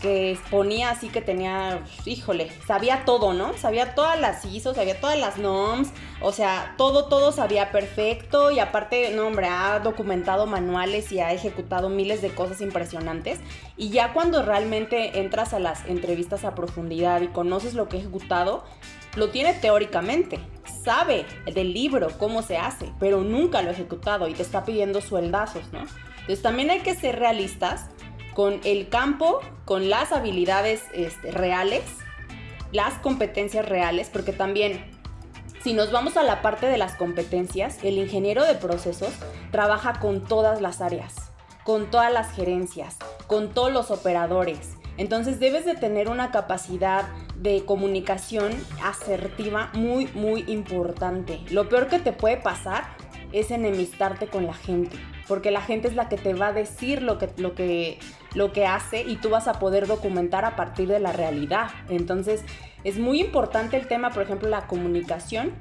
que 0.00 0.32
exponía 0.32 0.90
así 0.90 1.08
que 1.08 1.20
tenía, 1.20 1.82
híjole, 2.04 2.50
sabía 2.66 3.04
todo, 3.04 3.32
¿no? 3.32 3.54
Sabía 3.54 3.94
todas 3.94 4.20
las 4.20 4.44
ISO, 4.44 4.74
sabía 4.74 5.00
todas 5.00 5.18
las 5.18 5.38
NOMS, 5.38 5.88
o 6.20 6.32
sea, 6.32 6.74
todo, 6.76 7.06
todo 7.06 7.32
sabía 7.32 7.72
perfecto 7.72 8.50
y 8.50 8.60
aparte, 8.60 9.10
no, 9.10 9.26
hombre, 9.26 9.48
ha 9.48 9.80
documentado 9.80 10.46
manuales 10.46 11.12
y 11.12 11.20
ha 11.20 11.32
ejecutado 11.32 11.88
miles 11.88 12.22
de 12.22 12.34
cosas 12.34 12.60
impresionantes. 12.60 13.40
Y 13.76 13.90
ya 13.90 14.12
cuando 14.12 14.42
realmente 14.42 15.20
entras 15.20 15.54
a 15.54 15.58
las 15.58 15.84
entrevistas 15.86 16.44
a 16.44 16.54
profundidad 16.54 17.20
y 17.20 17.28
conoces 17.28 17.74
lo 17.74 17.88
que 17.88 17.96
ha 17.96 18.00
ejecutado, 18.00 18.64
lo 19.16 19.30
tiene 19.30 19.54
teóricamente, 19.54 20.40
sabe 20.84 21.24
del 21.46 21.72
libro 21.72 22.08
cómo 22.18 22.42
se 22.42 22.58
hace, 22.58 22.92
pero 23.00 23.22
nunca 23.22 23.62
lo 23.62 23.70
ha 23.70 23.72
ejecutado 23.72 24.28
y 24.28 24.34
te 24.34 24.42
está 24.42 24.64
pidiendo 24.64 25.00
sueldazos, 25.00 25.72
¿no? 25.72 25.80
Entonces 26.20 26.42
también 26.42 26.70
hay 26.70 26.80
que 26.80 26.94
ser 26.94 27.18
realistas 27.18 27.86
con 28.36 28.60
el 28.64 28.90
campo, 28.90 29.40
con 29.64 29.88
las 29.88 30.12
habilidades 30.12 30.82
este, 30.92 31.30
reales, 31.30 31.82
las 32.70 32.92
competencias 32.98 33.66
reales, 33.66 34.10
porque 34.12 34.34
también 34.34 34.84
si 35.62 35.72
nos 35.72 35.90
vamos 35.90 36.18
a 36.18 36.22
la 36.22 36.42
parte 36.42 36.66
de 36.66 36.76
las 36.76 36.96
competencias, 36.96 37.82
el 37.82 37.96
ingeniero 37.96 38.44
de 38.44 38.54
procesos 38.54 39.14
trabaja 39.52 40.00
con 40.00 40.22
todas 40.22 40.60
las 40.60 40.82
áreas, 40.82 41.14
con 41.64 41.90
todas 41.90 42.12
las 42.12 42.30
gerencias, 42.30 42.98
con 43.26 43.54
todos 43.54 43.72
los 43.72 43.90
operadores. 43.90 44.74
Entonces 44.98 45.40
debes 45.40 45.64
de 45.64 45.74
tener 45.74 46.10
una 46.10 46.30
capacidad 46.30 47.08
de 47.36 47.64
comunicación 47.64 48.52
asertiva 48.84 49.70
muy, 49.72 50.08
muy 50.08 50.44
importante. 50.46 51.40
Lo 51.48 51.70
peor 51.70 51.88
que 51.88 52.00
te 52.00 52.12
puede 52.12 52.36
pasar 52.36 52.84
es 53.32 53.50
enemistarte 53.50 54.26
con 54.26 54.44
la 54.44 54.54
gente, 54.54 54.98
porque 55.28 55.50
la 55.50 55.60
gente 55.60 55.88
es 55.88 55.94
la 55.94 56.08
que 56.08 56.16
te 56.16 56.34
va 56.34 56.48
a 56.48 56.52
decir 56.52 57.02
lo 57.02 57.18
que, 57.18 57.30
lo 57.36 57.54
que, 57.54 57.98
lo 58.34 58.52
que 58.52 58.66
hace 58.66 59.02
y 59.02 59.16
tú 59.16 59.30
vas 59.30 59.48
a 59.48 59.54
poder 59.54 59.86
documentar 59.86 60.44
a 60.44 60.56
partir 60.56 60.88
de 60.88 61.00
la 61.00 61.12
realidad. 61.12 61.70
Entonces, 61.88 62.42
es 62.84 62.98
muy 62.98 63.20
importante 63.20 63.76
el 63.76 63.88
tema, 63.88 64.10
por 64.10 64.22
ejemplo, 64.22 64.48
la 64.48 64.66
comunicación 64.66 65.52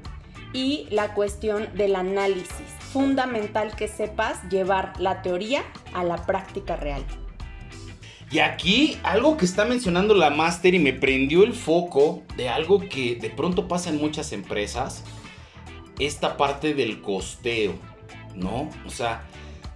y 0.53 0.88
la 0.89 1.13
cuestión 1.13 1.67
del 1.75 1.95
análisis. 1.95 2.67
Fundamental 2.91 3.75
que 3.75 3.88
sepas 3.88 4.41
llevar 4.50 4.93
la 5.00 5.22
teoría 5.22 5.63
a 5.93 6.03
la 6.03 6.25
práctica 6.25 6.75
real. 6.75 7.03
Y 8.31 8.39
aquí 8.39 8.98
algo 9.03 9.38
que 9.38 9.45
está 9.45 9.65
mencionando 9.65 10.13
la 10.13 10.29
máster 10.29 10.74
y 10.74 10.79
me 10.79 10.93
prendió 10.93 11.43
el 11.43 11.53
foco 11.53 12.24
de 12.38 12.50
algo 12.50 12.79
que 12.79 13.15
de 13.15 13.29
pronto 13.29 13.67
pasa 13.67 13.89
en 13.89 13.98
muchas 13.98 14.31
empresas 14.34 15.03
esta 16.00 16.36
parte 16.38 16.74
del 16.74 17.01
costeo, 17.01 17.75
¿no? 18.34 18.69
O 18.86 18.89
sea, 18.89 19.27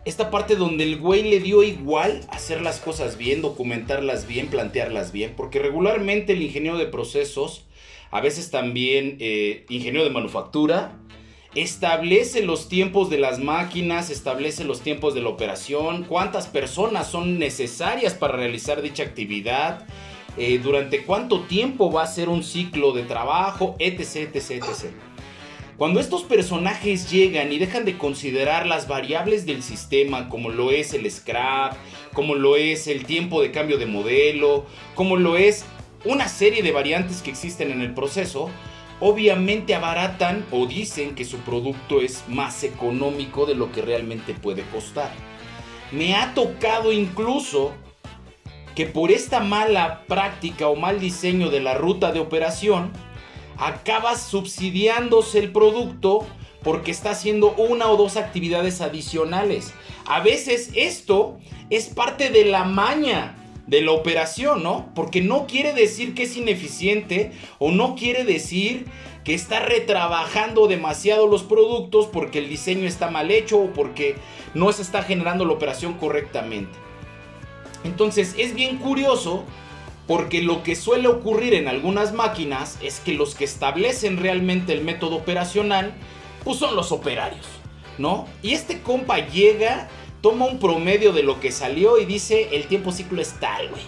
esta 0.06 0.32
parte 0.32 0.56
donde 0.56 0.84
el 0.84 0.98
güey 0.98 1.24
le 1.24 1.40
dio 1.40 1.64
igual 1.64 2.22
hacer 2.30 2.62
las 2.62 2.80
cosas 2.80 3.18
bien, 3.18 3.42
documentarlas 3.42 4.28
bien, 4.28 4.48
plantearlas 4.48 5.12
bien, 5.12 5.34
porque 5.36 5.60
regularmente 5.60 6.34
el 6.34 6.42
ingeniero 6.42 6.78
de 6.78 6.86
procesos, 6.86 7.66
a 8.12 8.22
veces 8.22 8.50
también 8.50 9.18
eh, 9.20 9.66
ingeniero 9.70 10.04
de 10.04 10.12
manufactura, 10.12 10.98
establece 11.56 12.44
los 12.44 12.70
tiempos 12.70 13.10
de 13.10 13.18
las 13.18 13.40
máquinas, 13.40 14.10
establece 14.10 14.64
los 14.64 14.82
tiempos 14.82 15.14
de 15.14 15.22
la 15.22 15.30
operación, 15.30 16.06
cuántas 16.08 16.48
personas 16.48 17.08
son 17.08 17.40
necesarias 17.40 18.14
para 18.14 18.38
realizar 18.38 18.82
dicha 18.82 19.04
actividad, 19.04 19.86
eh, 20.38 20.60
durante 20.64 21.04
cuánto 21.04 21.42
tiempo 21.42 21.92
va 21.92 22.04
a 22.04 22.08
ser 22.08 22.30
un 22.30 22.44
ciclo 22.44 22.94
de 22.94 23.04
trabajo, 23.04 23.76
etc, 23.80 24.30
etc, 24.34 24.52
etc. 24.52 25.09
Cuando 25.80 26.02
estos 26.02 26.24
personajes 26.24 27.10
llegan 27.10 27.54
y 27.54 27.58
dejan 27.58 27.86
de 27.86 27.98
considerar 27.98 28.68
las 28.68 28.90
variables 28.90 29.46
del 29.46 29.64
sistema, 29.64 30.28
como 30.28 30.50
lo 30.50 30.72
es 30.72 30.94
el 30.94 31.10
scrap, 31.10 31.74
como 32.12 32.36
lo 32.36 32.58
es 32.58 32.88
el 32.88 33.06
tiempo 33.06 33.42
de 33.42 33.52
cambio 33.52 33.78
de 33.78 33.86
modelo, 33.86 34.66
como 34.94 35.16
lo 35.16 35.38
es 35.38 35.64
una 36.04 36.28
serie 36.28 36.64
de 36.64 36.74
variantes 36.74 37.22
que 37.22 37.30
existen 37.30 37.72
en 37.72 37.80
el 37.80 37.94
proceso, 37.94 38.50
obviamente 39.00 39.74
abaratan 39.74 40.46
o 40.52 40.66
dicen 40.66 41.16
que 41.16 41.24
su 41.24 41.38
producto 41.38 42.02
es 42.02 42.26
más 42.28 42.66
económico 42.66 43.46
de 43.46 43.56
lo 43.56 43.72
que 43.72 43.82
realmente 43.82 44.34
puede 44.34 44.64
costar. 44.64 45.14
Me 45.94 46.14
ha 46.14 46.34
tocado 46.34 46.92
incluso 46.92 47.72
que 48.76 48.86
por 48.86 49.12
esta 49.12 49.40
mala 49.40 50.04
práctica 50.10 50.68
o 50.68 50.76
mal 50.76 51.00
diseño 51.00 51.50
de 51.50 51.62
la 51.62 51.74
ruta 51.74 52.12
de 52.12 52.20
operación, 52.20 52.92
acabas 53.60 54.24
subsidiándose 54.24 55.40
el 55.40 55.52
producto 55.52 56.26
porque 56.64 56.92
está 56.92 57.12
haciendo 57.12 57.54
una 57.54 57.90
o 57.90 57.98
dos 57.98 58.18
actividades 58.18 58.82
adicionales. 58.82 59.74
A 60.06 60.22
veces 60.22 60.72
esto 60.76 61.38
es 61.70 61.88
parte 61.88 62.30
de 62.30 62.46
la 62.46 62.64
maña 62.64 63.36
de 63.68 63.82
la 63.82 63.92
operación, 63.92 64.64
¿no? 64.64 64.90
Porque 64.96 65.22
no 65.22 65.46
quiere 65.46 65.74
decir 65.74 66.16
que 66.16 66.24
es 66.24 66.36
ineficiente 66.36 67.32
o 67.60 67.72
no 67.72 67.96
quiere 67.96 68.24
decir 68.24 68.88
que 69.24 69.36
está 69.36 69.60
retrabajando 69.60 70.68
demasiado 70.68 71.28
los 71.28 71.44
productos 71.44 72.08
porque 72.08 72.40
el 72.40 72.50
diseño 72.50 72.88
está 72.88 73.12
mal 73.12 73.30
hecho 73.30 73.60
o 73.60 73.74
porque 73.74 74.16
no 74.56 74.72
se 74.72 74.82
está 74.82 75.04
generando 75.04 75.46
la 75.46 75.54
operación 75.54 75.94
correctamente. 75.94 76.72
Entonces 77.84 78.34
es 78.38 78.56
bien 78.56 78.78
curioso 78.78 79.44
porque 80.10 80.42
lo 80.42 80.64
que 80.64 80.76
suele 80.76 81.08
ocurrir 81.08 81.54
en 81.54 81.68
algunas 81.68 82.14
máquinas 82.14 82.80
es 82.82 83.00
que 83.00 83.14
los 83.14 83.36
que 83.36 83.44
establecen 83.44 84.18
realmente 84.18 84.74
el 84.74 84.84
método 84.84 85.18
operacional 85.18 85.94
pues 86.44 86.58
son 86.58 86.76
los 86.76 86.92
operarios, 86.92 87.46
¿no? 88.00 88.26
Y 88.42 88.54
este 88.54 88.82
compa 88.82 89.20
llega, 89.20 89.88
toma 90.22 90.48
un 90.48 90.58
promedio 90.58 91.14
de 91.14 91.22
lo 91.22 91.40
que 91.40 91.52
salió 91.52 92.00
y 92.00 92.06
dice 92.06 92.50
el 92.54 92.66
tiempo 92.66 92.92
ciclo 92.92 93.22
es 93.22 93.40
tal, 93.40 93.70
güey. 93.70 93.84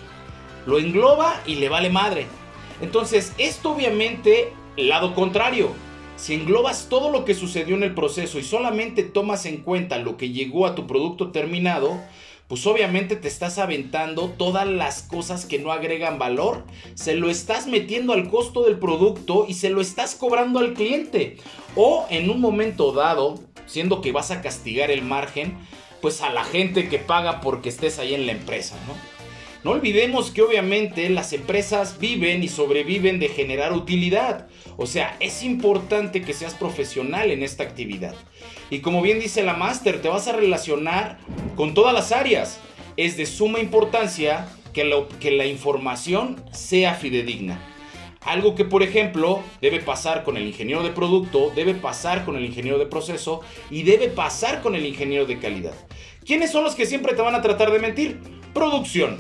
Lo 0.67 0.77
engloba 0.77 1.41
y 1.47 1.55
le 1.55 1.69
vale 1.69 1.89
madre. 1.89 2.27
Entonces, 2.83 3.33
esto 3.39 3.71
obviamente, 3.71 4.53
lado 4.77 5.15
contrario. 5.15 5.71
Si 6.17 6.35
englobas 6.35 6.85
todo 6.87 7.11
lo 7.11 7.25
que 7.25 7.33
sucedió 7.33 7.75
en 7.75 7.81
el 7.81 7.95
proceso 7.95 8.37
y 8.37 8.43
solamente 8.43 9.01
tomas 9.01 9.47
en 9.47 9.63
cuenta 9.63 9.97
lo 9.97 10.17
que 10.17 10.29
llegó 10.29 10.67
a 10.67 10.75
tu 10.75 10.85
producto 10.85 11.31
terminado, 11.31 11.99
pues 12.51 12.67
obviamente 12.67 13.15
te 13.15 13.29
estás 13.29 13.59
aventando 13.59 14.27
todas 14.27 14.67
las 14.67 15.03
cosas 15.03 15.45
que 15.45 15.57
no 15.57 15.71
agregan 15.71 16.19
valor, 16.19 16.65
se 16.95 17.15
lo 17.15 17.29
estás 17.29 17.65
metiendo 17.65 18.11
al 18.11 18.29
costo 18.29 18.63
del 18.63 18.77
producto 18.77 19.45
y 19.47 19.53
se 19.53 19.69
lo 19.69 19.79
estás 19.79 20.15
cobrando 20.15 20.59
al 20.59 20.73
cliente. 20.73 21.37
O 21.77 22.05
en 22.09 22.29
un 22.29 22.41
momento 22.41 22.91
dado, 22.91 23.39
siendo 23.67 24.01
que 24.01 24.11
vas 24.11 24.31
a 24.31 24.41
castigar 24.41 24.91
el 24.91 25.01
margen, 25.01 25.57
pues 26.01 26.21
a 26.21 26.33
la 26.33 26.43
gente 26.43 26.89
que 26.89 26.99
paga 26.99 27.39
porque 27.39 27.69
estés 27.69 27.99
ahí 27.99 28.13
en 28.13 28.25
la 28.25 28.33
empresa, 28.33 28.75
¿no? 28.85 29.20
No 29.63 29.71
olvidemos 29.71 30.31
que 30.31 30.41
obviamente 30.41 31.07
las 31.09 31.33
empresas 31.33 31.99
viven 31.99 32.43
y 32.43 32.47
sobreviven 32.47 33.19
de 33.19 33.29
generar 33.29 33.73
utilidad. 33.73 34.47
O 34.77 34.87
sea, 34.87 35.15
es 35.19 35.43
importante 35.43 36.23
que 36.23 36.33
seas 36.33 36.55
profesional 36.55 37.29
en 37.29 37.43
esta 37.43 37.63
actividad. 37.63 38.15
Y 38.71 38.79
como 38.79 39.03
bien 39.03 39.19
dice 39.19 39.43
la 39.43 39.53
máster, 39.53 40.01
te 40.01 40.09
vas 40.09 40.27
a 40.27 40.31
relacionar 40.31 41.19
con 41.55 41.75
todas 41.75 41.93
las 41.93 42.11
áreas. 42.11 42.59
Es 42.97 43.17
de 43.17 43.27
suma 43.27 43.59
importancia 43.59 44.47
que, 44.73 45.05
que 45.19 45.29
la 45.29 45.45
información 45.45 46.43
sea 46.51 46.95
fidedigna. 46.95 47.61
Algo 48.21 48.55
que, 48.55 48.65
por 48.65 48.81
ejemplo, 48.81 49.41
debe 49.61 49.79
pasar 49.79 50.23
con 50.23 50.37
el 50.37 50.47
ingeniero 50.47 50.81
de 50.81 50.91
producto, 50.91 51.51
debe 51.55 51.75
pasar 51.75 52.25
con 52.25 52.35
el 52.35 52.45
ingeniero 52.45 52.79
de 52.79 52.85
proceso 52.87 53.41
y 53.69 53.83
debe 53.83 54.07
pasar 54.07 54.61
con 54.61 54.75
el 54.75 54.87
ingeniero 54.87 55.25
de 55.25 55.37
calidad. 55.37 55.73
¿Quiénes 56.25 56.51
son 56.51 56.63
los 56.63 56.73
que 56.73 56.87
siempre 56.87 57.13
te 57.13 57.21
van 57.21 57.35
a 57.35 57.41
tratar 57.41 57.71
de 57.71 57.79
mentir? 57.79 58.19
Producción. 58.53 59.17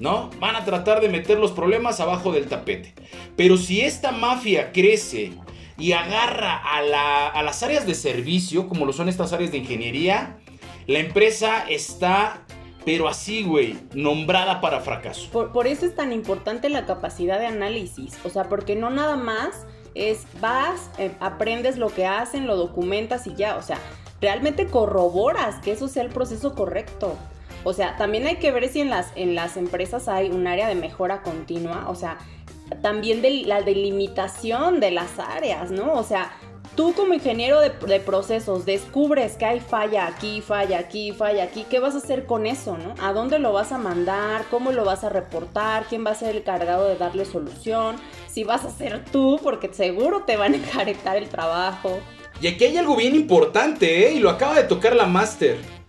¿No? 0.00 0.30
Van 0.40 0.56
a 0.56 0.64
tratar 0.64 1.00
de 1.00 1.08
meter 1.08 1.38
los 1.38 1.52
problemas 1.52 2.00
abajo 2.00 2.32
del 2.32 2.46
tapete. 2.46 2.94
Pero 3.36 3.56
si 3.56 3.82
esta 3.82 4.10
mafia 4.10 4.72
crece 4.72 5.32
y 5.78 5.92
agarra 5.92 6.56
a, 6.56 7.42
las 7.42 7.62
áreas 7.62 7.86
de 7.86 7.94
servicio, 7.94 8.66
como 8.66 8.86
lo 8.86 8.92
son 8.92 9.08
estas 9.08 9.32
áreas 9.32 9.52
de 9.52 9.58
ingeniería, 9.58 10.38
la 10.86 10.98
empresa 10.98 11.64
está 11.68 12.44
pero 12.82 13.08
así, 13.08 13.42
güey, 13.42 13.76
nombrada 13.92 14.62
para 14.62 14.80
fracaso. 14.80 15.28
Por, 15.30 15.66
eso 15.66 15.84
es 15.84 15.94
tan 15.94 16.14
importante 16.14 16.70
la 16.70 16.86
capacidad 16.86 17.38
de 17.38 17.44
análisis, 17.44 18.18
o 18.24 18.30
sea, 18.30 18.44
porque 18.44 18.74
no 18.74 18.88
nada 18.88 19.16
más 19.16 19.66
es 19.94 20.24
vas, 20.40 20.90
eh, 20.96 21.12
aprendes 21.20 21.76
lo 21.76 21.90
que 21.90 22.06
hacen, 22.06 22.46
lo 22.46 22.56
documentas 22.56 23.26
y 23.26 23.34
ya, 23.34 23.56
o 23.56 23.62
sea, 23.62 23.76
realmente 24.22 24.66
corroboras 24.66 25.56
que 25.56 25.72
eso 25.72 25.88
sea 25.88 26.02
el 26.02 26.08
proceso 26.08 26.54
correcto. 26.54 27.18
O 27.64 27.72
sea, 27.72 27.96
también 27.96 28.26
hay 28.26 28.36
que 28.36 28.52
ver 28.52 28.68
si 28.68 28.80
en 28.80 28.90
las, 28.90 29.08
en 29.16 29.34
las 29.34 29.56
empresas 29.56 30.08
hay 30.08 30.30
un 30.30 30.46
área 30.46 30.68
de 30.68 30.74
mejora 30.74 31.22
continua, 31.22 31.88
o 31.88 31.94
sea, 31.94 32.18
también 32.82 33.20
de 33.22 33.42
la 33.46 33.62
delimitación 33.62 34.80
de 34.80 34.90
las 34.90 35.18
áreas, 35.18 35.70
¿no? 35.70 35.92
O 35.94 36.02
sea, 36.02 36.32
tú 36.76 36.94
como 36.94 37.14
ingeniero 37.14 37.60
de, 37.60 38.00
procesos 38.00 38.64
descubres 38.64 39.36
que 39.36 39.44
hay 39.44 39.60
falla 39.60 40.06
aquí, 40.06 40.40
falla 40.40 40.78
aquí, 40.78 41.12
falla 41.12 41.44
aquí, 41.44 41.66
¿qué 41.68 41.78
vas 41.78 41.94
a 41.94 41.98
hacer 41.98 42.26
con 42.26 42.46
eso, 42.46 42.78
no? 42.78 42.94
¿A 43.02 43.12
dónde 43.12 43.38
lo 43.38 43.52
vas 43.52 43.72
a 43.72 43.78
mandar? 43.78 44.44
¿Cómo 44.50 44.72
lo 44.72 44.84
vas 44.84 45.04
a 45.04 45.08
reportar? 45.08 45.84
¿Quién 45.88 46.06
va 46.06 46.12
a 46.12 46.14
ser 46.14 46.36
el 46.36 46.42
cargado 46.42 46.88
de 46.88 46.96
darle 46.96 47.24
solución? 47.24 47.96
Si 48.28 48.44
vas 48.44 48.64
a 48.64 48.70
ser 48.70 49.04
tú, 49.04 49.38
porque 49.42 49.72
seguro 49.72 50.22
te 50.22 50.36
van 50.36 50.54
a 50.54 50.56
encaretar 50.56 51.16
el 51.16 51.28
trabajo. 51.28 51.98
Y 52.40 52.46
aquí 52.46 52.64
hay 52.64 52.76
algo 52.78 52.96
bien 52.96 53.14
importante, 53.14 54.08
¿eh? 54.08 54.14
Y 54.14 54.20
lo 54.20 54.30
acaba 54.30 54.54
de 54.54 54.64
tocar 54.64 54.96
la 54.96 55.04
máster. 55.04 55.79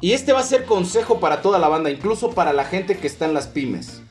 Y 0.00 0.12
este 0.12 0.32
va 0.32 0.40
a 0.40 0.44
ser 0.44 0.64
consejo 0.64 1.20
para 1.20 1.40
toda 1.40 1.58
la 1.58 1.68
banda, 1.68 1.90
incluso 1.90 2.30
para 2.30 2.52
la 2.52 2.64
gente 2.64 2.98
que 2.98 3.06
está 3.06 3.24
en 3.24 3.34
las 3.34 3.46
pymes. 3.46 4.02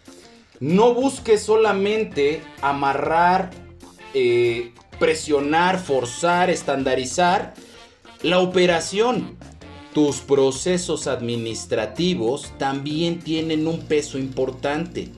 No 0.60 0.94
busques 0.94 1.44
solamente 1.44 2.42
amarrar, 2.62 3.52
eh, 4.14 4.72
presionar, 5.00 5.80
forzar, 5.80 6.50
estandarizar 6.50 7.54
la 8.22 8.40
operación. 8.40 9.38
Tus 9.94 10.18
procesos 10.18 11.08
administrativos 11.08 12.52
también 12.58 13.20
tienen 13.20 13.68
un 13.68 13.82
peso 13.82 14.18
importante. 14.18 15.12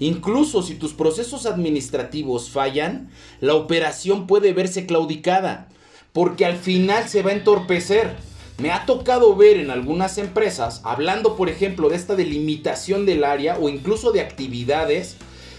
Incluso 0.00 0.62
si 0.62 0.74
tus 0.74 0.92
procesos 0.92 1.46
administrativos 1.46 2.50
fallan, 2.50 3.10
la 3.40 3.54
operación 3.54 4.26
puede 4.26 4.52
verse 4.52 4.86
claudicada, 4.86 5.68
porque 6.12 6.46
al 6.46 6.56
final 6.56 7.08
se 7.08 7.22
va 7.22 7.30
a 7.30 7.34
entorpecer. 7.34 8.16
Me 8.58 8.70
ha 8.70 8.86
tocado 8.86 9.34
ver 9.34 9.56
en 9.56 9.70
algunas 9.70 10.16
empresas, 10.16 10.80
hablando 10.84 11.36
por 11.36 11.48
ejemplo 11.48 11.88
de 11.88 11.96
esta 11.96 12.14
delimitación 12.14 13.04
del 13.04 13.24
área 13.24 13.58
o 13.58 13.68
incluso 13.68 14.12
de 14.12 14.20
actividades, 14.20 15.16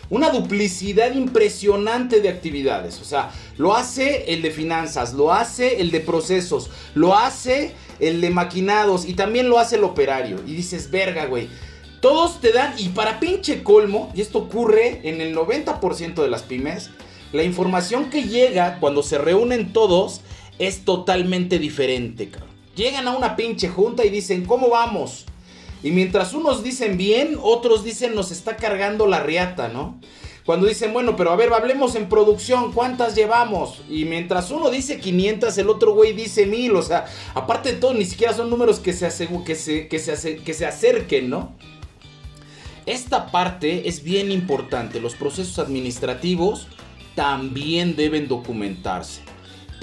una 0.10 0.30
duplicidad 0.30 1.14
impresionante 1.14 2.22
de 2.22 2.30
actividades. 2.30 3.02
O 3.02 3.04
sea, 3.04 3.32
lo 3.58 3.76
hace 3.76 4.34
el 4.34 4.42
de 4.42 4.52
finanzas, 4.52 5.14
lo 5.14 5.34
hace 5.34 5.82
el 5.82 5.92
de 5.92 6.00
procesos, 6.00 6.70
lo 6.94 7.16
hace 7.16 7.74
el 8.00 8.22
de 8.22 8.30
maquinados 8.30 9.06
y 9.06 9.14
también 9.14 9.50
lo 9.50 9.60
hace 9.60 9.76
el 9.76 9.84
operario. 9.84 10.42
Y 10.48 10.54
dices, 10.54 10.90
verga, 10.90 11.26
güey. 11.26 11.50
Todos 12.00 12.40
te 12.40 12.52
dan, 12.52 12.76
y 12.78 12.90
para 12.90 13.20
pinche 13.20 13.64
colmo, 13.64 14.12
y 14.14 14.22
esto 14.22 14.38
ocurre 14.38 15.02
en 15.04 15.22
el 15.22 15.36
90% 15.36 16.22
de 16.22 16.30
las 16.30 16.44
pymes, 16.44 16.92
la 17.34 17.44
información 17.44 18.10
que 18.12 18.24
llega 18.24 18.80
cuando 18.80 19.02
se 19.02 19.18
reúnen 19.18 19.74
todos 19.74 20.22
es 20.60 20.86
totalmente 20.86 21.58
diferente, 21.58 22.30
cabrón. 22.30 22.55
Llegan 22.76 23.08
a 23.08 23.16
una 23.16 23.36
pinche 23.36 23.70
junta 23.70 24.06
y 24.06 24.10
dicen, 24.10 24.46
¿cómo 24.46 24.70
vamos? 24.70 25.26
Y 25.82 25.92
mientras 25.92 26.34
unos 26.34 26.64
dicen 26.64 26.98
bien, 26.98 27.38
otros 27.42 27.84
dicen 27.84 28.16
nos 28.16 28.32
está 28.32 28.58
cargando 28.58 29.08
la 29.08 29.22
riata, 29.22 29.70
¿no? 29.70 30.00
Cuando 30.46 30.68
dicen, 30.68 30.94
bueno, 30.94 31.16
pero 31.16 31.32
a 31.32 31.36
ver, 31.36 31.52
hablemos 31.54 31.96
en 31.96 32.08
producción, 32.08 32.72
¿cuántas 32.72 33.16
llevamos? 33.16 33.82
Y 33.90 34.06
mientras 34.06 34.52
uno 34.52 34.70
dice 34.70 35.00
500, 35.00 35.58
el 35.58 35.70
otro 35.70 35.94
güey 35.94 36.14
dice 36.14 36.46
1000, 36.46 36.76
o 36.76 36.82
sea, 36.84 37.06
aparte 37.34 37.74
de 37.74 37.80
todo, 37.80 37.94
ni 37.94 38.06
siquiera 38.06 38.34
son 38.34 38.50
números 38.50 38.80
que 38.80 38.94
se, 38.94 39.08
que 39.44 39.56
se, 39.56 39.88
que 39.88 40.00
se, 40.00 40.38
que 40.38 40.54
se 40.54 40.66
acerquen, 40.66 41.30
¿no? 41.30 41.56
Esta 42.86 43.32
parte 43.32 43.88
es 43.88 44.04
bien 44.04 44.32
importante, 44.32 45.00
los 45.00 45.16
procesos 45.16 45.58
administrativos 45.58 46.68
también 47.16 47.96
deben 47.96 48.28
documentarse 48.28 49.22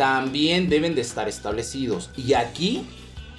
también 0.03 0.69
deben 0.69 0.97
de 0.97 1.01
estar 1.01 1.29
establecidos. 1.29 2.11
Y 2.17 2.33
aquí 2.33 2.85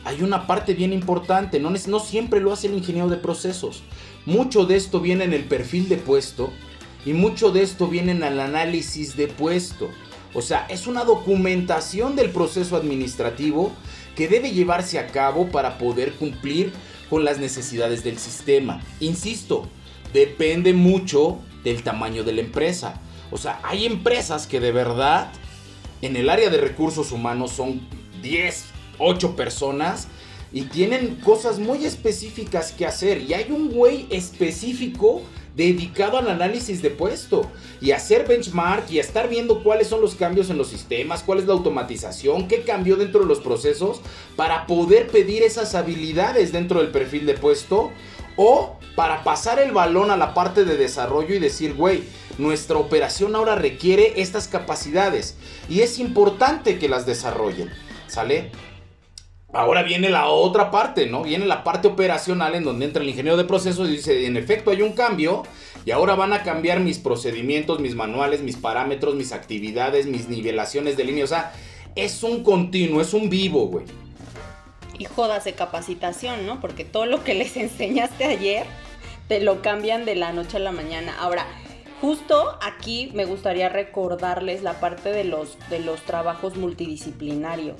hay 0.06 0.22
una 0.22 0.48
parte 0.48 0.74
bien 0.74 0.94
importante, 0.94 1.60
no, 1.60 1.70
no 1.70 2.00
siempre 2.00 2.40
lo 2.40 2.54
hace 2.54 2.68
el 2.68 2.76
ingeniero 2.76 3.10
de 3.10 3.18
procesos. 3.18 3.84
Mucho 4.26 4.66
de 4.66 4.78
esto 4.78 5.02
viene 5.02 5.26
en 5.26 5.34
el 5.34 5.44
perfil 5.44 5.90
de 5.90 5.98
puesto 5.98 6.54
y 7.06 7.12
mucho 7.12 7.52
de 7.52 7.64
esto 7.64 7.90
viene 7.90 8.14
en 8.14 8.24
el 8.24 8.40
análisis 8.40 9.18
de 9.18 9.28
puesto. 9.28 9.90
O 10.34 10.42
sea, 10.42 10.66
es 10.70 10.88
una 10.88 11.04
documentación 11.04 12.16
del 12.16 12.30
proceso 12.30 12.78
administrativo 12.78 13.74
que 14.16 14.30
debe 14.30 14.52
llevarse 14.52 15.00
a 15.00 15.08
cabo 15.08 15.50
para 15.50 15.78
poder 15.78 16.14
cumplir 16.14 16.72
con 17.10 17.26
las 17.26 17.40
necesidades 17.40 18.06
del 18.06 18.18
sistema. 18.20 18.82
Insisto, 19.02 19.68
depende 20.14 20.72
mucho 20.72 21.40
del 21.66 21.84
tamaño 21.84 22.24
de 22.24 22.32
la 22.32 22.40
empresa. 22.40 23.02
O 23.32 23.38
sea, 23.38 23.60
hay 23.64 23.86
empresas 23.86 24.48
que 24.48 24.62
de 24.62 24.72
verdad 24.72 25.30
en 26.06 26.16
el 26.16 26.30
área 26.30 26.50
de 26.50 26.58
recursos 26.58 27.12
humanos 27.12 27.52
son 27.52 27.82
10, 28.22 28.66
8 29.00 29.36
personas 29.36 30.08
y 30.52 30.64
tienen 30.64 31.16
cosas 31.16 31.60
muy 31.60 31.86
específicas 31.86 32.72
que 32.72 32.86
hacer. 32.86 33.22
Y 33.22 33.34
hay 33.34 33.52
un 33.52 33.70
güey 33.70 34.08
específico 34.10 35.22
dedicado 35.56 36.18
al 36.18 36.30
análisis 36.30 36.82
de 36.82 36.90
puesto 36.90 37.50
y 37.80 37.92
hacer 37.92 38.28
benchmark 38.28 38.90
y 38.90 39.00
estar 39.00 39.30
viendo 39.30 39.64
cuáles 39.64 39.88
son 39.88 40.02
los 40.02 40.16
cambios 40.16 40.50
en 40.50 40.58
los 40.58 40.68
sistemas, 40.68 41.24
cuál 41.24 41.40
es 41.40 41.46
la 41.46 41.54
automatización, 41.54 42.48
qué 42.48 42.64
cambió 42.64 42.96
dentro 42.96 43.22
de 43.22 43.28
los 43.28 43.40
procesos 43.40 44.02
para 44.36 44.66
poder 44.66 45.08
pedir 45.08 45.44
esas 45.44 45.76
habilidades 45.76 46.52
dentro 46.52 46.80
del 46.80 46.92
perfil 46.92 47.26
de 47.26 47.36
puesto 47.36 47.92
o 48.36 48.78
para 48.96 49.24
pasar 49.24 49.60
el 49.60 49.72
balón 49.72 50.12
a 50.12 50.18
la 50.18 50.34
parte 50.34 50.66
de 50.66 50.76
desarrollo 50.78 51.36
y 51.36 51.40
decir, 51.40 51.76
güey, 51.76 52.04
nuestra 52.38 52.78
operación 52.78 53.36
ahora 53.36 53.56
requiere 53.56 54.22
estas 54.22 54.48
capacidades 54.48 55.38
y 55.70 55.82
es 55.82 56.00
importante 56.00 56.80
que 56.80 56.90
las 56.90 57.06
desarrollen, 57.06 57.70
¿sale? 58.08 58.52
Ahora 59.54 59.84
viene 59.84 60.10
la 60.10 60.26
otra 60.26 60.72
parte, 60.72 61.06
¿no? 61.06 61.22
Viene 61.22 61.46
la 61.46 61.64
parte 61.64 61.88
operacional 61.88 62.56
en 62.56 62.64
donde 62.64 62.86
entra 62.86 63.04
el 63.04 63.10
ingeniero 63.10 63.38
de 63.38 63.44
procesos 63.44 63.88
y 63.88 63.98
dice, 63.98 64.26
en 64.26 64.36
efecto 64.36 64.72
hay 64.72 64.82
un 64.82 64.94
cambio 64.94 65.44
y 65.86 65.92
ahora 65.92 66.16
van 66.16 66.34
a 66.34 66.42
cambiar 66.42 66.80
mis 66.80 66.98
procedimientos, 66.98 67.80
mis 67.80 67.94
manuales, 67.94 68.42
mis 68.42 68.56
parámetros, 68.56 69.14
mis 69.14 69.32
actividades, 69.32 70.08
mis 70.08 70.28
nivelaciones 70.28 70.98
de 70.98 71.04
línea. 71.04 71.24
O 71.24 71.28
sea, 71.28 71.54
es 71.96 72.24
un 72.24 72.44
continuo, 72.44 73.00
es 73.00 73.14
un 73.14 73.30
vivo, 73.30 73.68
güey. 73.68 73.86
Y 74.98 75.06
jodas 75.06 75.44
de 75.44 75.54
capacitación, 75.54 76.48
¿no? 76.48 76.60
Porque 76.60 76.84
todo 76.84 77.06
lo 77.06 77.24
que 77.24 77.36
les 77.36 77.56
enseñaste 77.58 78.26
ayer 78.26 78.66
te 79.28 79.40
lo 79.40 79.62
cambian 79.62 80.04
de 80.06 80.16
la 80.16 80.34
noche 80.34 80.58
a 80.58 80.62
la 80.62 80.72
mañana. 80.72 81.16
Ahora, 81.20 81.46
justo 82.04 82.58
aquí 82.62 83.12
me 83.14 83.24
gustaría 83.24 83.70
recordarles 83.70 84.62
la 84.62 84.82
parte 84.82 85.10
de 85.14 85.24
los, 85.24 85.58
de 85.70 85.80
los 85.80 86.02
trabajos 86.02 86.58
multidisciplinarios. 86.58 87.78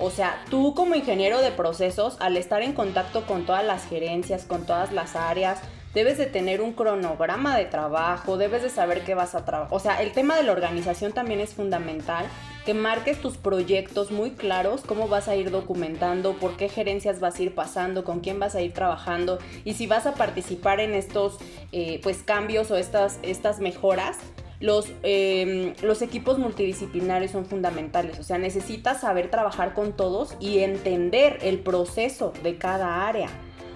O 0.00 0.10
sea, 0.10 0.44
tú 0.50 0.74
como 0.74 0.96
ingeniero 0.96 1.40
de 1.40 1.52
procesos, 1.52 2.16
al 2.18 2.36
estar 2.36 2.62
en 2.62 2.72
contacto 2.72 3.24
con 3.24 3.46
todas 3.46 3.64
las 3.64 3.86
gerencias, 3.86 4.46
con 4.46 4.66
todas 4.66 4.90
las 4.90 5.14
áreas, 5.14 5.60
debes 5.94 6.18
de 6.18 6.26
tener 6.26 6.60
un 6.60 6.72
cronograma 6.72 7.56
de 7.56 7.66
trabajo, 7.66 8.36
debes 8.36 8.62
de 8.62 8.70
saber 8.70 9.02
qué 9.04 9.14
vas 9.14 9.34
a 9.34 9.44
trabajar. 9.44 9.74
O 9.74 9.80
sea, 9.80 10.02
el 10.02 10.12
tema 10.12 10.36
de 10.36 10.42
la 10.42 10.52
organización 10.52 11.12
también 11.12 11.40
es 11.40 11.54
fundamental, 11.54 12.26
que 12.64 12.74
marques 12.74 13.20
tus 13.20 13.36
proyectos 13.36 14.10
muy 14.10 14.32
claros, 14.32 14.82
cómo 14.82 15.08
vas 15.08 15.28
a 15.28 15.36
ir 15.36 15.50
documentando, 15.50 16.34
por 16.34 16.56
qué 16.56 16.68
gerencias 16.68 17.20
vas 17.20 17.38
a 17.38 17.42
ir 17.42 17.54
pasando, 17.54 18.04
con 18.04 18.20
quién 18.20 18.38
vas 18.38 18.54
a 18.54 18.60
ir 18.60 18.72
trabajando 18.72 19.38
y 19.64 19.74
si 19.74 19.86
vas 19.86 20.06
a 20.06 20.14
participar 20.14 20.80
en 20.80 20.94
estos 20.94 21.38
eh, 21.72 22.00
pues 22.02 22.22
cambios 22.22 22.70
o 22.70 22.76
estas, 22.76 23.18
estas 23.22 23.58
mejoras 23.58 24.18
los, 24.62 24.86
em, 25.02 25.74
los 25.82 26.02
equipos 26.02 26.38
multidisciplinarios 26.38 27.32
son 27.32 27.46
fundamentales. 27.46 28.20
O 28.20 28.22
sea, 28.22 28.38
necesitas 28.38 29.00
saber 29.00 29.28
trabajar 29.28 29.74
con 29.74 29.92
todos 29.92 30.36
y 30.38 30.60
entender 30.60 31.40
el 31.42 31.58
proceso 31.58 32.32
de 32.44 32.56
cada 32.58 33.08
área. 33.08 33.28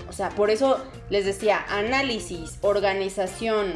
O 0.08 0.12
sea, 0.12 0.30
por 0.30 0.50
eso 0.50 0.84
les 1.10 1.24
decía, 1.24 1.64
análisis, 1.68 2.58
organización, 2.60 3.74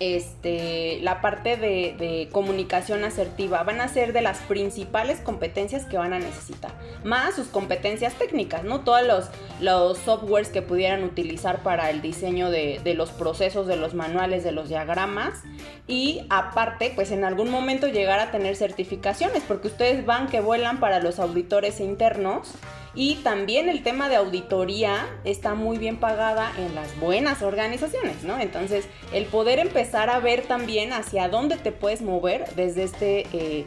este, 0.00 0.98
la 1.02 1.20
parte 1.20 1.56
de, 1.56 2.28
comunicación 2.32 3.04
asertiva 3.04 3.62
van 3.64 3.80
a 3.80 3.88
ser 3.88 4.12
de 4.12 4.22
las 4.22 4.38
principales 4.38 5.20
competencias 5.20 5.84
que 5.84 5.98
van 5.98 6.14
a 6.14 6.18
necesitar, 6.18 6.72
más 7.04 7.34
sus 7.34 7.48
competencias 7.48 8.14
técnicas, 8.14 8.64
¿no? 8.64 8.80
Todos 8.80 9.06
los, 9.06 9.26
los 9.60 9.98
softwares 9.98 10.48
que 10.48 10.62
pudieran 10.62 11.04
utilizar 11.04 11.62
para 11.62 11.90
el 11.90 12.00
diseño 12.00 12.50
de, 12.50 12.80
de 12.82 12.94
los 12.94 13.10
procesos, 13.10 13.66
de 13.66 13.76
los 13.76 13.92
manuales, 13.94 14.42
de 14.42 14.52
los 14.52 14.68
diagramas 14.68 15.42
y 15.86 16.22
aparte, 16.30 16.92
pues 16.94 17.10
en 17.10 17.24
algún 17.24 17.50
momento 17.50 17.88
llegar 17.88 18.20
a 18.20 18.30
tener 18.30 18.56
certificaciones, 18.56 19.42
porque 19.46 19.68
ustedes 19.68 20.06
van 20.06 20.28
que 20.28 20.40
vuelan 20.40 20.80
para 20.80 21.00
los 21.00 21.18
auditores 21.18 21.80
internos 21.80 22.54
y 22.94 23.16
también 23.16 23.68
el 23.68 23.82
tema 23.82 24.08
de 24.08 24.16
auditoría 24.16 25.08
está 25.24 25.54
muy 25.54 25.78
bien 25.78 25.98
pagada 25.98 26.52
en 26.58 26.74
las 26.74 26.98
buenas 26.98 27.42
organizaciones, 27.42 28.22
¿no? 28.24 28.38
Entonces, 28.38 28.86
el 29.12 29.26
poder 29.26 29.58
empezar 29.58 30.10
a 30.10 30.18
ver 30.18 30.42
también 30.42 30.92
hacia 30.92 31.28
dónde 31.28 31.56
te 31.56 31.72
puedes 31.72 32.02
mover 32.02 32.44
desde, 32.56 32.84
este, 32.84 33.26
eh, 33.32 33.66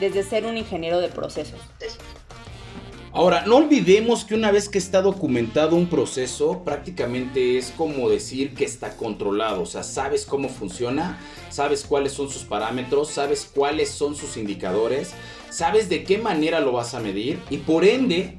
desde 0.00 0.22
ser 0.22 0.44
un 0.44 0.56
ingeniero 0.56 1.00
de 1.00 1.08
procesos. 1.08 1.60
Ahora, 3.10 3.44
no 3.46 3.56
olvidemos 3.56 4.24
que 4.24 4.34
una 4.34 4.52
vez 4.52 4.68
que 4.68 4.76
está 4.76 5.00
documentado 5.00 5.74
un 5.74 5.88
proceso, 5.88 6.62
prácticamente 6.62 7.56
es 7.56 7.72
como 7.76 8.10
decir 8.10 8.54
que 8.54 8.64
está 8.64 8.96
controlado. 8.96 9.62
O 9.62 9.66
sea, 9.66 9.82
sabes 9.82 10.26
cómo 10.26 10.48
funciona, 10.50 11.18
sabes 11.48 11.84
cuáles 11.84 12.12
son 12.12 12.28
sus 12.28 12.44
parámetros, 12.44 13.08
sabes 13.08 13.50
cuáles 13.52 13.88
son 13.88 14.14
sus 14.14 14.36
indicadores, 14.36 15.12
sabes 15.48 15.88
de 15.88 16.04
qué 16.04 16.18
manera 16.18 16.60
lo 16.60 16.72
vas 16.72 16.94
a 16.94 17.00
medir 17.00 17.40
y 17.48 17.56
por 17.56 17.84
ende 17.84 18.36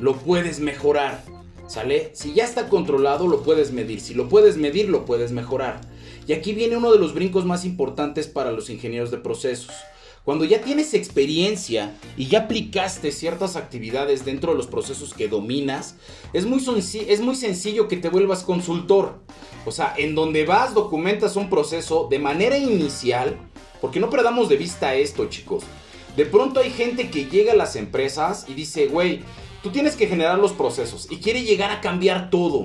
lo 0.00 0.16
puedes 0.16 0.60
mejorar. 0.60 1.24
¿Sale? 1.66 2.10
Si 2.14 2.32
ya 2.32 2.44
está 2.44 2.68
controlado, 2.68 3.26
lo 3.26 3.42
puedes 3.42 3.72
medir. 3.72 4.00
Si 4.00 4.14
lo 4.14 4.28
puedes 4.28 4.56
medir, 4.56 4.88
lo 4.88 5.04
puedes 5.04 5.32
mejorar. 5.32 5.80
Y 6.28 6.32
aquí 6.32 6.52
viene 6.52 6.76
uno 6.76 6.92
de 6.92 6.98
los 6.98 7.12
brincos 7.12 7.44
más 7.44 7.64
importantes 7.64 8.28
para 8.28 8.52
los 8.52 8.70
ingenieros 8.70 9.10
de 9.10 9.18
procesos. 9.18 9.74
Cuando 10.24 10.44
ya 10.44 10.60
tienes 10.60 10.92
experiencia 10.92 11.96
y 12.16 12.26
ya 12.26 12.40
aplicaste 12.40 13.12
ciertas 13.12 13.54
actividades 13.54 14.24
dentro 14.24 14.50
de 14.50 14.58
los 14.58 14.66
procesos 14.66 15.14
que 15.14 15.28
dominas, 15.28 15.94
es 16.32 16.46
muy, 16.46 16.60
es 17.08 17.20
muy 17.20 17.36
sencillo 17.36 17.86
que 17.86 17.96
te 17.96 18.08
vuelvas 18.08 18.42
consultor. 18.42 19.20
O 19.66 19.70
sea, 19.70 19.94
en 19.96 20.16
donde 20.16 20.44
vas, 20.44 20.74
documentas 20.74 21.36
un 21.36 21.48
proceso 21.48 22.08
de 22.10 22.18
manera 22.18 22.58
inicial, 22.58 23.36
porque 23.80 24.00
no 24.00 24.10
perdamos 24.10 24.48
de 24.48 24.56
vista 24.56 24.96
esto, 24.96 25.26
chicos. 25.26 25.62
De 26.16 26.26
pronto 26.26 26.58
hay 26.58 26.70
gente 26.70 27.08
que 27.08 27.26
llega 27.26 27.52
a 27.52 27.56
las 27.56 27.76
empresas 27.76 28.46
y 28.48 28.54
dice, 28.54 28.88
güey, 28.88 29.20
Tú 29.66 29.72
tienes 29.72 29.96
que 29.96 30.06
generar 30.06 30.38
los 30.38 30.52
procesos 30.52 31.08
y 31.10 31.16
quiere 31.16 31.42
llegar 31.42 31.72
a 31.72 31.80
cambiar 31.80 32.30
todo. 32.30 32.62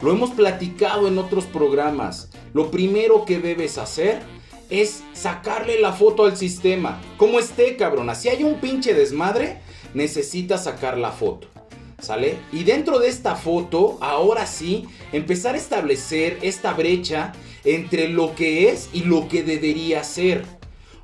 Lo 0.00 0.12
hemos 0.12 0.30
platicado 0.30 1.08
en 1.08 1.18
otros 1.18 1.46
programas. 1.46 2.30
Lo 2.52 2.70
primero 2.70 3.24
que 3.24 3.40
debes 3.40 3.76
hacer 3.76 4.22
es 4.70 5.02
sacarle 5.14 5.80
la 5.80 5.92
foto 5.92 6.26
al 6.26 6.36
sistema. 6.36 7.02
Como 7.16 7.40
esté, 7.40 7.74
cabrona. 7.76 8.14
Si 8.14 8.28
hay 8.28 8.44
un 8.44 8.60
pinche 8.60 8.94
desmadre, 8.94 9.62
necesitas 9.94 10.62
sacar 10.62 10.96
la 10.96 11.10
foto. 11.10 11.48
¿Sale? 11.98 12.36
Y 12.52 12.62
dentro 12.62 13.00
de 13.00 13.08
esta 13.08 13.34
foto, 13.34 13.98
ahora 14.00 14.46
sí, 14.46 14.84
empezar 15.10 15.56
a 15.56 15.58
establecer 15.58 16.38
esta 16.42 16.72
brecha 16.72 17.32
entre 17.64 18.08
lo 18.08 18.36
que 18.36 18.68
es 18.68 18.90
y 18.92 19.00
lo 19.00 19.26
que 19.26 19.42
debería 19.42 20.04
ser. 20.04 20.44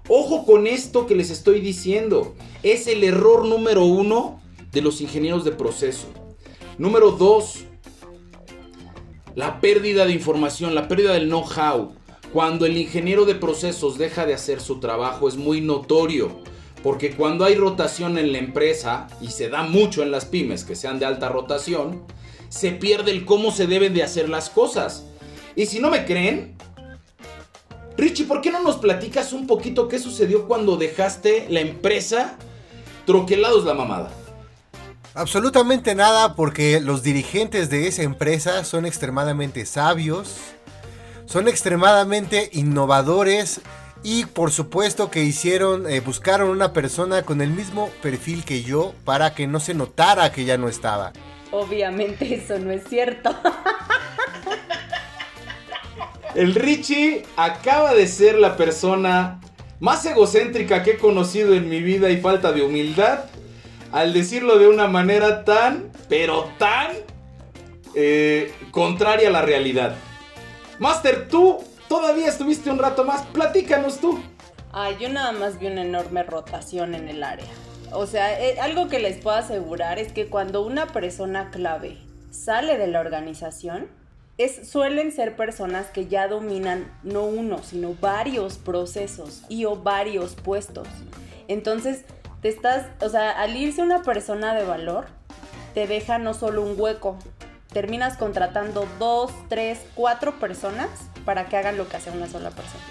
Ojo 0.06 0.46
con 0.46 0.68
esto 0.68 1.08
que 1.08 1.16
les 1.16 1.30
estoy 1.30 1.60
diciendo. 1.60 2.36
Es 2.62 2.86
el 2.86 3.02
error 3.02 3.46
número 3.46 3.84
uno 3.84 4.40
de 4.72 4.82
los 4.82 5.00
ingenieros 5.00 5.44
de 5.44 5.52
proceso. 5.52 6.08
Número 6.78 7.12
2, 7.12 7.64
la 9.34 9.60
pérdida 9.60 10.06
de 10.06 10.12
información, 10.12 10.74
la 10.74 10.88
pérdida 10.88 11.12
del 11.12 11.28
know-how. 11.28 11.94
Cuando 12.32 12.64
el 12.64 12.76
ingeniero 12.76 13.24
de 13.24 13.34
procesos 13.34 13.98
deja 13.98 14.24
de 14.24 14.34
hacer 14.34 14.60
su 14.60 14.78
trabajo 14.78 15.28
es 15.28 15.36
muy 15.36 15.60
notorio, 15.60 16.38
porque 16.82 17.10
cuando 17.10 17.44
hay 17.44 17.56
rotación 17.56 18.18
en 18.18 18.32
la 18.32 18.38
empresa, 18.38 19.08
y 19.20 19.28
se 19.28 19.48
da 19.48 19.64
mucho 19.64 20.02
en 20.02 20.10
las 20.10 20.24
pymes 20.26 20.64
que 20.64 20.76
sean 20.76 20.98
de 20.98 21.06
alta 21.06 21.28
rotación, 21.28 22.04
se 22.48 22.70
pierde 22.70 23.10
el 23.10 23.24
cómo 23.24 23.50
se 23.50 23.66
deben 23.66 23.94
de 23.94 24.02
hacer 24.02 24.28
las 24.28 24.48
cosas. 24.48 25.06
Y 25.56 25.66
si 25.66 25.80
no 25.80 25.90
me 25.90 26.04
creen, 26.04 26.56
Richie, 27.96 28.24
¿por 28.24 28.40
qué 28.40 28.50
no 28.50 28.62
nos 28.62 28.76
platicas 28.76 29.32
un 29.32 29.46
poquito 29.46 29.88
qué 29.88 29.98
sucedió 29.98 30.46
cuando 30.46 30.76
dejaste 30.76 31.46
la 31.50 31.60
empresa 31.60 32.38
troquelados 33.06 33.64
la 33.64 33.74
mamada? 33.74 34.19
Absolutamente 35.14 35.96
nada 35.96 36.36
porque 36.36 36.80
los 36.80 37.02
dirigentes 37.02 37.68
de 37.68 37.88
esa 37.88 38.02
empresa 38.02 38.64
son 38.64 38.86
extremadamente 38.86 39.66
sabios, 39.66 40.36
son 41.26 41.48
extremadamente 41.48 42.48
innovadores 42.52 43.60
y 44.04 44.26
por 44.26 44.52
supuesto 44.52 45.10
que 45.10 45.24
hicieron, 45.24 45.90
eh, 45.90 45.98
buscaron 46.00 46.48
una 46.48 46.72
persona 46.72 47.22
con 47.22 47.40
el 47.40 47.50
mismo 47.50 47.90
perfil 48.02 48.44
que 48.44 48.62
yo 48.62 48.94
para 49.04 49.34
que 49.34 49.48
no 49.48 49.58
se 49.58 49.74
notara 49.74 50.30
que 50.30 50.44
ya 50.44 50.56
no 50.56 50.68
estaba. 50.68 51.12
Obviamente 51.50 52.32
eso 52.34 52.58
no 52.60 52.70
es 52.70 52.84
cierto. 52.88 53.34
El 56.36 56.54
Richie 56.54 57.24
acaba 57.36 57.94
de 57.94 58.06
ser 58.06 58.38
la 58.38 58.56
persona 58.56 59.40
más 59.80 60.06
egocéntrica 60.06 60.84
que 60.84 60.92
he 60.92 60.98
conocido 60.98 61.54
en 61.54 61.68
mi 61.68 61.82
vida 61.82 62.10
y 62.10 62.20
falta 62.20 62.52
de 62.52 62.62
humildad 62.62 63.29
al 63.92 64.12
decirlo 64.12 64.58
de 64.58 64.68
una 64.68 64.86
manera 64.86 65.44
tan, 65.44 65.90
pero 66.08 66.50
tan 66.58 66.92
eh, 67.94 68.52
contraria 68.70 69.28
a 69.28 69.32
la 69.32 69.42
realidad. 69.42 69.94
Master, 70.78 71.28
tú 71.28 71.58
todavía 71.88 72.28
estuviste 72.28 72.70
un 72.70 72.78
rato 72.78 73.04
más, 73.04 73.22
platícanos 73.26 73.98
tú. 73.98 74.20
Ay, 74.72 74.96
yo 75.00 75.08
nada 75.08 75.32
más 75.32 75.58
vi 75.58 75.66
una 75.66 75.82
enorme 75.82 76.22
rotación 76.22 76.94
en 76.94 77.08
el 77.08 77.22
área. 77.24 77.48
O 77.92 78.06
sea, 78.06 78.40
eh, 78.40 78.60
algo 78.60 78.88
que 78.88 79.00
les 79.00 79.18
puedo 79.18 79.36
asegurar 79.36 79.98
es 79.98 80.12
que 80.12 80.26
cuando 80.26 80.62
una 80.62 80.86
persona 80.86 81.50
clave 81.50 81.98
sale 82.30 82.78
de 82.78 82.86
la 82.86 83.00
organización, 83.00 83.88
es, 84.38 84.70
suelen 84.70 85.12
ser 85.12 85.36
personas 85.36 85.88
que 85.88 86.06
ya 86.06 86.28
dominan 86.28 86.90
no 87.02 87.24
uno, 87.24 87.62
sino 87.62 87.94
varios 88.00 88.56
procesos 88.58 89.42
y 89.48 89.64
o 89.64 89.76
varios 89.76 90.34
puestos. 90.34 90.88
Entonces, 91.48 92.04
te 92.42 92.48
estás, 92.48 92.86
o 93.00 93.08
sea, 93.08 93.30
al 93.30 93.56
irse 93.56 93.82
una 93.82 94.02
persona 94.02 94.54
de 94.54 94.64
valor, 94.64 95.06
te 95.74 95.86
deja 95.86 96.18
no 96.18 96.34
solo 96.34 96.62
un 96.62 96.74
hueco, 96.78 97.18
terminas 97.72 98.16
contratando 98.16 98.86
dos, 98.98 99.32
tres, 99.48 99.80
cuatro 99.94 100.38
personas 100.38 100.88
para 101.24 101.46
que 101.46 101.56
hagan 101.56 101.76
lo 101.76 101.88
que 101.88 101.96
hace 101.96 102.10
una 102.10 102.26
sola 102.26 102.50
persona. 102.50 102.82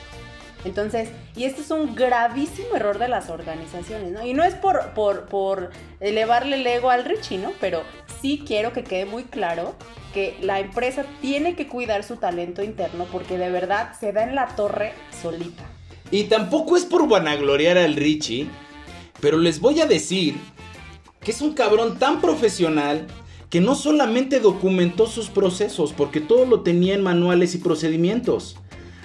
Entonces, 0.65 1.09
y 1.35 1.45
esto 1.45 1.61
es 1.61 1.71
un 1.71 1.95
gravísimo 1.95 2.75
error 2.75 2.99
de 2.99 3.07
las 3.07 3.29
organizaciones, 3.29 4.11
¿no? 4.11 4.25
Y 4.25 4.33
no 4.33 4.43
es 4.43 4.55
por, 4.55 4.89
por, 4.93 5.25
por 5.27 5.69
elevarle 6.01 6.57
el 6.57 6.67
ego 6.67 6.89
al 6.89 7.05
Richie, 7.05 7.37
¿no? 7.37 7.53
Pero 7.61 7.83
sí 8.21 8.43
quiero 8.45 8.73
que 8.73 8.83
quede 8.83 9.05
muy 9.05 9.23
claro 9.23 9.75
que 10.13 10.37
la 10.41 10.59
empresa 10.59 11.05
tiene 11.21 11.55
que 11.55 11.67
cuidar 11.67 12.03
su 12.03 12.17
talento 12.17 12.61
interno 12.61 13.05
porque 13.09 13.37
de 13.37 13.49
verdad 13.49 13.93
se 13.97 14.11
da 14.11 14.23
en 14.23 14.35
la 14.35 14.47
torre 14.47 14.93
solita. 15.21 15.63
Y 16.11 16.25
tampoco 16.25 16.75
es 16.75 16.85
por 16.85 17.07
vanagloriar 17.07 17.77
al 17.77 17.95
Richie, 17.95 18.49
pero 19.21 19.37
les 19.37 19.59
voy 19.59 19.81
a 19.81 19.85
decir 19.85 20.35
que 21.21 21.31
es 21.31 21.41
un 21.41 21.53
cabrón 21.53 21.99
tan 21.99 22.21
profesional 22.21 23.07
que 23.49 23.61
no 23.61 23.75
solamente 23.75 24.39
documentó 24.39 25.07
sus 25.07 25.29
procesos, 25.29 25.91
porque 25.93 26.21
todo 26.21 26.45
lo 26.45 26.61
tenía 26.61 26.93
en 26.93 27.01
manuales 27.01 27.55
y 27.55 27.57
procedimientos. 27.57 28.57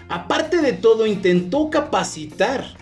Aparte 0.09 0.59
de 0.59 0.75
todo, 0.75 1.07
intentó 1.07 1.71
capacitar 1.71 2.77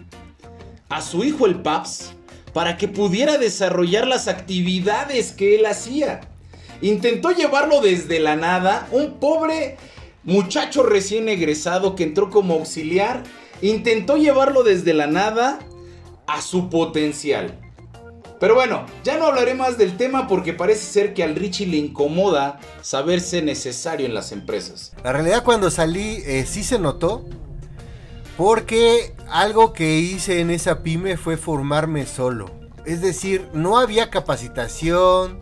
a 0.88 1.00
su 1.00 1.24
hijo 1.24 1.46
el 1.46 1.62
Paps 1.62 2.14
para 2.52 2.76
que 2.76 2.88
pudiera 2.88 3.38
desarrollar 3.38 4.06
las 4.06 4.28
actividades 4.28 5.32
que 5.32 5.54
él 5.54 5.66
hacía. 5.66 6.20
Intentó 6.82 7.30
llevarlo 7.30 7.80
desde 7.80 8.18
la 8.18 8.34
nada, 8.34 8.88
un 8.90 9.14
pobre 9.20 9.76
muchacho 10.24 10.82
recién 10.82 11.28
egresado 11.28 11.94
que 11.94 12.02
entró 12.02 12.28
como 12.28 12.54
auxiliar, 12.54 13.22
intentó 13.62 14.16
llevarlo 14.16 14.64
desde 14.64 14.92
la 14.92 15.06
nada 15.06 15.60
a 16.32 16.40
su 16.40 16.70
potencial. 16.70 17.58
Pero 18.40 18.54
bueno, 18.54 18.86
ya 19.04 19.18
no 19.18 19.26
hablaré 19.26 19.54
más 19.54 19.78
del 19.78 19.96
tema 19.96 20.26
porque 20.26 20.52
parece 20.52 20.84
ser 20.84 21.14
que 21.14 21.22
al 21.22 21.36
Richie 21.36 21.66
le 21.66 21.76
incomoda 21.76 22.58
saberse 22.80 23.40
necesario 23.42 24.06
en 24.06 24.14
las 24.14 24.32
empresas. 24.32 24.92
La 25.04 25.12
realidad 25.12 25.44
cuando 25.44 25.70
salí 25.70 26.22
eh, 26.26 26.44
sí 26.46 26.64
se 26.64 26.78
notó. 26.78 27.24
Porque 28.36 29.14
algo 29.30 29.74
que 29.74 29.98
hice 29.98 30.40
en 30.40 30.50
esa 30.50 30.82
pyme 30.82 31.18
fue 31.18 31.36
formarme 31.36 32.06
solo. 32.06 32.50
Es 32.86 33.02
decir, 33.02 33.46
no 33.52 33.78
había 33.78 34.10
capacitación, 34.10 35.40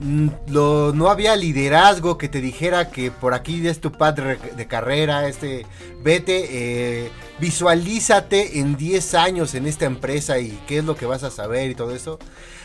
mm, 0.00 0.28
no 0.48 1.10
había 1.10 1.36
liderazgo 1.36 2.18
que 2.18 2.28
te 2.28 2.40
dijera 2.40 2.90
que 2.90 3.10
por 3.10 3.34
aquí 3.34 3.66
es 3.66 3.80
tu 3.80 3.92
padre 3.92 4.38
de 4.56 4.66
carrera, 4.66 5.28
este, 5.28 5.66
vete, 6.02 6.46
eh, 6.50 7.10
visualízate 7.40 8.60
en 8.60 8.76
10 8.76 9.14
años 9.14 9.54
en 9.54 9.66
esta 9.66 9.86
empresa 9.86 10.38
y 10.38 10.58
qué 10.66 10.78
es 10.78 10.84
lo 10.84 10.96
que 10.96 11.06
vas 11.06 11.22
a 11.22 11.30
saber 11.30 11.70
y 11.70 11.74
todo 11.74 11.94
eso. 11.94 12.18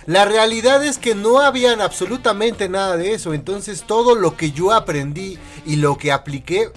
La 0.05 0.25
realidad 0.25 0.83
es 0.83 0.97
que 0.97 1.15
no 1.15 1.39
habían 1.39 1.79
absolutamente 1.79 2.67
nada 2.67 2.97
de 2.97 3.13
eso, 3.13 3.33
entonces 3.33 3.83
todo 3.87 4.15
lo 4.15 4.35
que 4.35 4.51
yo 4.51 4.71
aprendí 4.71 5.37
y 5.65 5.77
lo 5.77 5.97
que 5.97 6.11
apliqué 6.11 6.71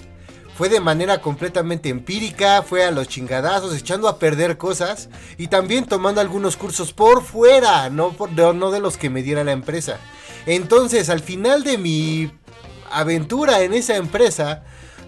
fue 0.57 0.71
de 0.71 0.81
manera 0.81 1.21
completamente 1.21 1.91
empírica, 1.91 2.63
fue 2.63 2.83
a 2.83 2.91
los 2.91 3.09
chingadazos, 3.09 3.77
echando 3.77 4.09
a 4.09 4.19
perder 4.19 4.57
cosas 4.57 5.11
y 5.37 5.49
también 5.49 5.85
tomando 5.85 6.23
algunos 6.23 6.57
cursos 6.57 6.95
por 6.95 7.23
fuera, 7.23 7.91
no, 7.91 8.13
por, 8.13 8.33
no 8.33 8.71
de 8.71 8.81
los 8.81 8.97
que 8.97 9.11
me 9.11 9.23
diera 9.23 9.45
la 9.45 9.53
empresa. 9.53 9.99
Entonces, 10.47 11.11
al 11.11 11.21
final 11.21 11.65
de 11.65 11.77
mi 11.77 12.31
aventura 12.91 13.63
en 13.63 13.75
esa 13.75 13.97
empresa, 13.97 14.63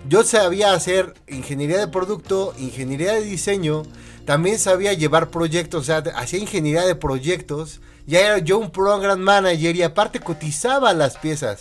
yo 0.09 0.25
sabía 0.25 0.73
hacer 0.73 1.15
ingeniería 1.29 1.79
de 1.79 1.89
producto, 1.89 2.55
ingeniería 2.59 3.15
de 3.15 3.23
diseño, 3.23 3.85
también 4.25 4.59
sabía 4.59 4.93
llevar 4.93 5.31
proyectos, 5.31 5.83
o 5.83 5.85
sea, 5.85 5.99
hacía 6.17 6.39
ingeniería 6.39 6.87
de 6.87 6.95
proyectos, 6.95 7.81
ya 8.07 8.21
era 8.21 8.39
yo 8.39 8.59
un 8.59 8.71
program 8.71 9.19
manager 9.21 9.77
y 9.77 9.83
aparte 9.83 10.21
cotizaba 10.21 10.93
las 10.93 11.17
piezas. 11.17 11.61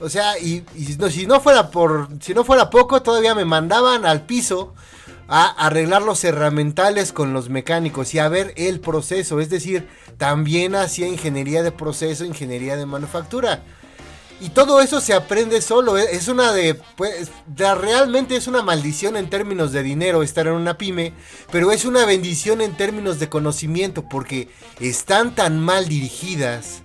O 0.00 0.08
sea, 0.08 0.38
y, 0.38 0.64
si, 1.10 1.26
no 1.26 1.40
fuera 1.40 1.70
por, 1.70 2.08
si 2.20 2.34
no 2.34 2.44
fuera 2.44 2.70
poco, 2.70 3.02
todavía 3.02 3.34
me 3.34 3.44
mandaban 3.44 4.04
al 4.04 4.26
piso 4.26 4.74
a 5.34 5.46
arreglar 5.46 6.02
los 6.02 6.22
herramientales 6.24 7.10
con 7.10 7.32
los 7.32 7.48
mecánicos 7.48 8.12
y 8.12 8.18
a 8.18 8.28
ver 8.28 8.52
el 8.54 8.80
proceso. 8.80 9.40
Es 9.40 9.48
decir, 9.48 9.88
también 10.18 10.74
hacía 10.74 11.08
ingeniería 11.08 11.62
de 11.62 11.72
proceso, 11.72 12.26
ingeniería 12.26 12.76
de 12.76 12.84
manufactura. 12.84 13.62
Y 14.42 14.50
todo 14.50 14.82
eso 14.82 15.00
se 15.00 15.14
aprende 15.14 15.62
solo. 15.62 15.96
¿eh? 15.96 16.04
Es 16.12 16.28
una 16.28 16.52
de, 16.52 16.74
pues, 16.96 17.30
realmente 17.56 18.36
es 18.36 18.46
una 18.46 18.62
maldición 18.62 19.16
en 19.16 19.30
términos 19.30 19.72
de 19.72 19.82
dinero 19.82 20.22
estar 20.22 20.46
en 20.48 20.52
una 20.52 20.76
pyme, 20.76 21.14
pero 21.50 21.72
es 21.72 21.86
una 21.86 22.04
bendición 22.04 22.60
en 22.60 22.76
términos 22.76 23.18
de 23.18 23.30
conocimiento 23.30 24.06
porque 24.10 24.50
están 24.80 25.34
tan 25.34 25.58
mal 25.58 25.88
dirigidas 25.88 26.82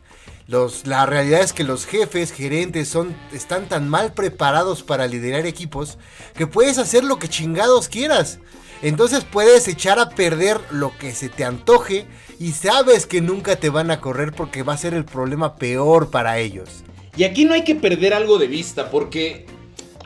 la 0.48 1.06
realidad 1.06 1.42
es 1.42 1.52
que 1.52 1.66
los 1.66 1.86
jefes, 1.86 2.32
gerentes, 2.32 2.88
son, 2.88 3.16
están 3.34 3.68
tan 3.68 3.90
mal 3.90 4.14
preparados 4.14 4.82
para 4.82 5.06
liderar 5.06 5.46
equipos 5.46 5.98
que 6.36 6.48
puedes 6.48 6.78
hacer 6.78 7.04
lo 7.04 7.20
que 7.20 7.28
chingados 7.28 7.90
quieras. 7.90 8.40
Entonces 8.82 9.26
puedes 9.26 9.68
echar 9.68 10.00
a 10.00 10.10
perder 10.10 10.60
lo 10.72 10.98
que 10.98 11.14
se 11.14 11.30
te 11.30 11.44
antoje 11.44 12.06
y 12.40 12.52
sabes 12.52 13.06
que 13.06 13.22
nunca 13.22 13.58
te 13.58 13.70
van 13.70 13.92
a 13.92 14.00
correr 14.00 14.32
porque 14.32 14.64
va 14.64 14.74
a 14.74 14.78
ser 14.78 14.94
el 14.94 15.04
problema 15.04 15.56
peor 15.58 16.12
para 16.12 16.38
ellos. 16.38 16.84
Y 17.18 17.24
aquí 17.24 17.44
no 17.44 17.54
hay 17.54 17.64
que 17.64 17.76
perder 17.76 18.14
algo 18.14 18.38
de 18.38 18.48
vista 18.48 18.90
porque 18.90 19.48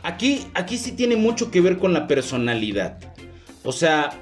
aquí, 0.02 0.46
aquí 0.54 0.78
sí 0.78 0.92
tiene 0.92 1.16
mucho 1.16 1.50
que 1.50 1.60
ver 1.60 1.78
con 1.78 1.92
la 1.92 2.08
personalidad. 2.08 2.98
O 3.62 3.70
sea, 3.70 4.18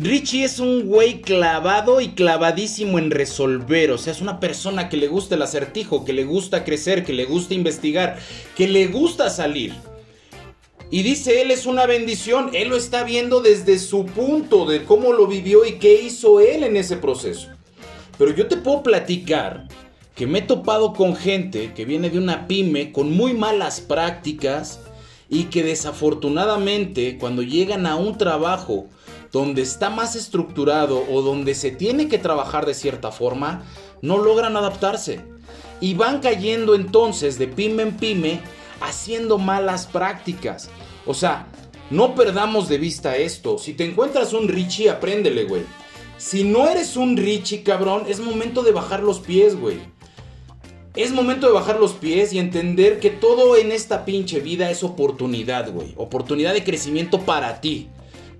Richie 0.00 0.44
es 0.44 0.60
un 0.60 0.86
güey 0.86 1.22
clavado 1.22 2.00
y 2.00 2.10
clavadísimo 2.10 3.00
en 3.00 3.10
resolver. 3.10 3.90
O 3.90 3.98
sea, 3.98 4.12
es 4.12 4.20
una 4.20 4.38
persona 4.38 4.88
que 4.88 4.96
le 4.96 5.08
gusta 5.08 5.34
el 5.34 5.42
acertijo, 5.42 6.04
que 6.04 6.12
le 6.12 6.22
gusta 6.22 6.62
crecer, 6.62 7.04
que 7.04 7.12
le 7.12 7.24
gusta 7.24 7.54
investigar, 7.54 8.16
que 8.56 8.68
le 8.68 8.86
gusta 8.86 9.28
salir. 9.28 9.74
Y 10.92 11.02
dice 11.02 11.42
él 11.42 11.50
es 11.50 11.66
una 11.66 11.84
bendición. 11.86 12.50
Él 12.52 12.68
lo 12.68 12.76
está 12.76 13.02
viendo 13.02 13.40
desde 13.40 13.80
su 13.80 14.06
punto 14.06 14.66
de 14.66 14.84
cómo 14.84 15.12
lo 15.12 15.26
vivió 15.26 15.64
y 15.64 15.80
qué 15.80 16.00
hizo 16.00 16.38
él 16.38 16.62
en 16.62 16.76
ese 16.76 16.96
proceso. 16.96 17.48
Pero 18.16 18.32
yo 18.32 18.46
te 18.46 18.56
puedo 18.56 18.84
platicar 18.84 19.66
que 20.14 20.28
me 20.28 20.38
he 20.38 20.42
topado 20.42 20.92
con 20.92 21.16
gente 21.16 21.72
que 21.74 21.84
viene 21.84 22.08
de 22.08 22.18
una 22.18 22.46
pyme 22.46 22.92
con 22.92 23.10
muy 23.10 23.32
malas 23.32 23.80
prácticas 23.80 24.78
y 25.28 25.44
que 25.46 25.64
desafortunadamente 25.64 27.18
cuando 27.18 27.42
llegan 27.42 27.84
a 27.84 27.96
un 27.96 28.16
trabajo 28.16 28.86
donde 29.32 29.62
está 29.62 29.90
más 29.90 30.16
estructurado 30.16 31.04
o 31.10 31.22
donde 31.22 31.54
se 31.54 31.70
tiene 31.70 32.08
que 32.08 32.18
trabajar 32.18 32.66
de 32.66 32.74
cierta 32.74 33.12
forma, 33.12 33.62
no 34.02 34.18
logran 34.18 34.56
adaptarse. 34.56 35.20
Y 35.80 35.94
van 35.94 36.20
cayendo 36.20 36.74
entonces 36.74 37.38
de 37.38 37.46
pyme 37.46 37.82
en 37.82 37.96
pyme 37.96 38.40
haciendo 38.80 39.38
malas 39.38 39.86
prácticas. 39.86 40.70
O 41.06 41.14
sea, 41.14 41.46
no 41.90 42.14
perdamos 42.14 42.68
de 42.68 42.78
vista 42.78 43.16
esto. 43.16 43.58
Si 43.58 43.74
te 43.74 43.84
encuentras 43.84 44.32
un 44.32 44.48
Richie, 44.48 44.90
apréndele, 44.90 45.44
güey. 45.44 45.62
Si 46.18 46.44
no 46.44 46.68
eres 46.68 46.96
un 46.96 47.16
Richie, 47.16 47.62
cabrón, 47.62 48.04
es 48.08 48.20
momento 48.20 48.62
de 48.62 48.72
bajar 48.72 49.02
los 49.02 49.20
pies, 49.20 49.58
güey. 49.58 49.78
Es 50.96 51.12
momento 51.12 51.46
de 51.46 51.52
bajar 51.52 51.78
los 51.78 51.92
pies 51.92 52.32
y 52.32 52.40
entender 52.40 52.98
que 52.98 53.10
todo 53.10 53.56
en 53.56 53.70
esta 53.70 54.04
pinche 54.04 54.40
vida 54.40 54.68
es 54.68 54.82
oportunidad, 54.82 55.70
güey. 55.70 55.94
Oportunidad 55.96 56.54
de 56.54 56.64
crecimiento 56.64 57.20
para 57.20 57.60
ti. 57.60 57.88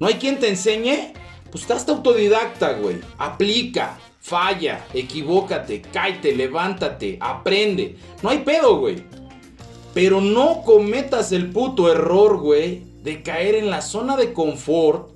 ¿No 0.01 0.07
hay 0.07 0.15
quien 0.15 0.39
te 0.39 0.49
enseñe? 0.49 1.13
Pues 1.51 1.63
estás 1.63 1.89
autodidacta, 1.89 2.75
güey. 2.75 3.01
Aplica, 3.19 3.99
falla, 4.21 4.87
equivócate, 4.95 5.83
cáete, 5.93 6.35
levántate, 6.35 7.19
aprende. 7.21 7.97
No 8.23 8.29
hay 8.31 8.39
pedo, 8.39 8.79
güey. 8.79 9.03
Pero 9.95 10.21
no 10.21 10.63
cometas 10.63 11.33
el 11.33 11.51
puto 11.51 11.91
error, 11.91 12.39
güey, 12.39 12.83
de 13.03 13.23
caer 13.23 13.55
en 13.55 13.71
la 13.71 13.83
zona 13.83 14.17
de 14.17 14.33
confort, 14.33 15.11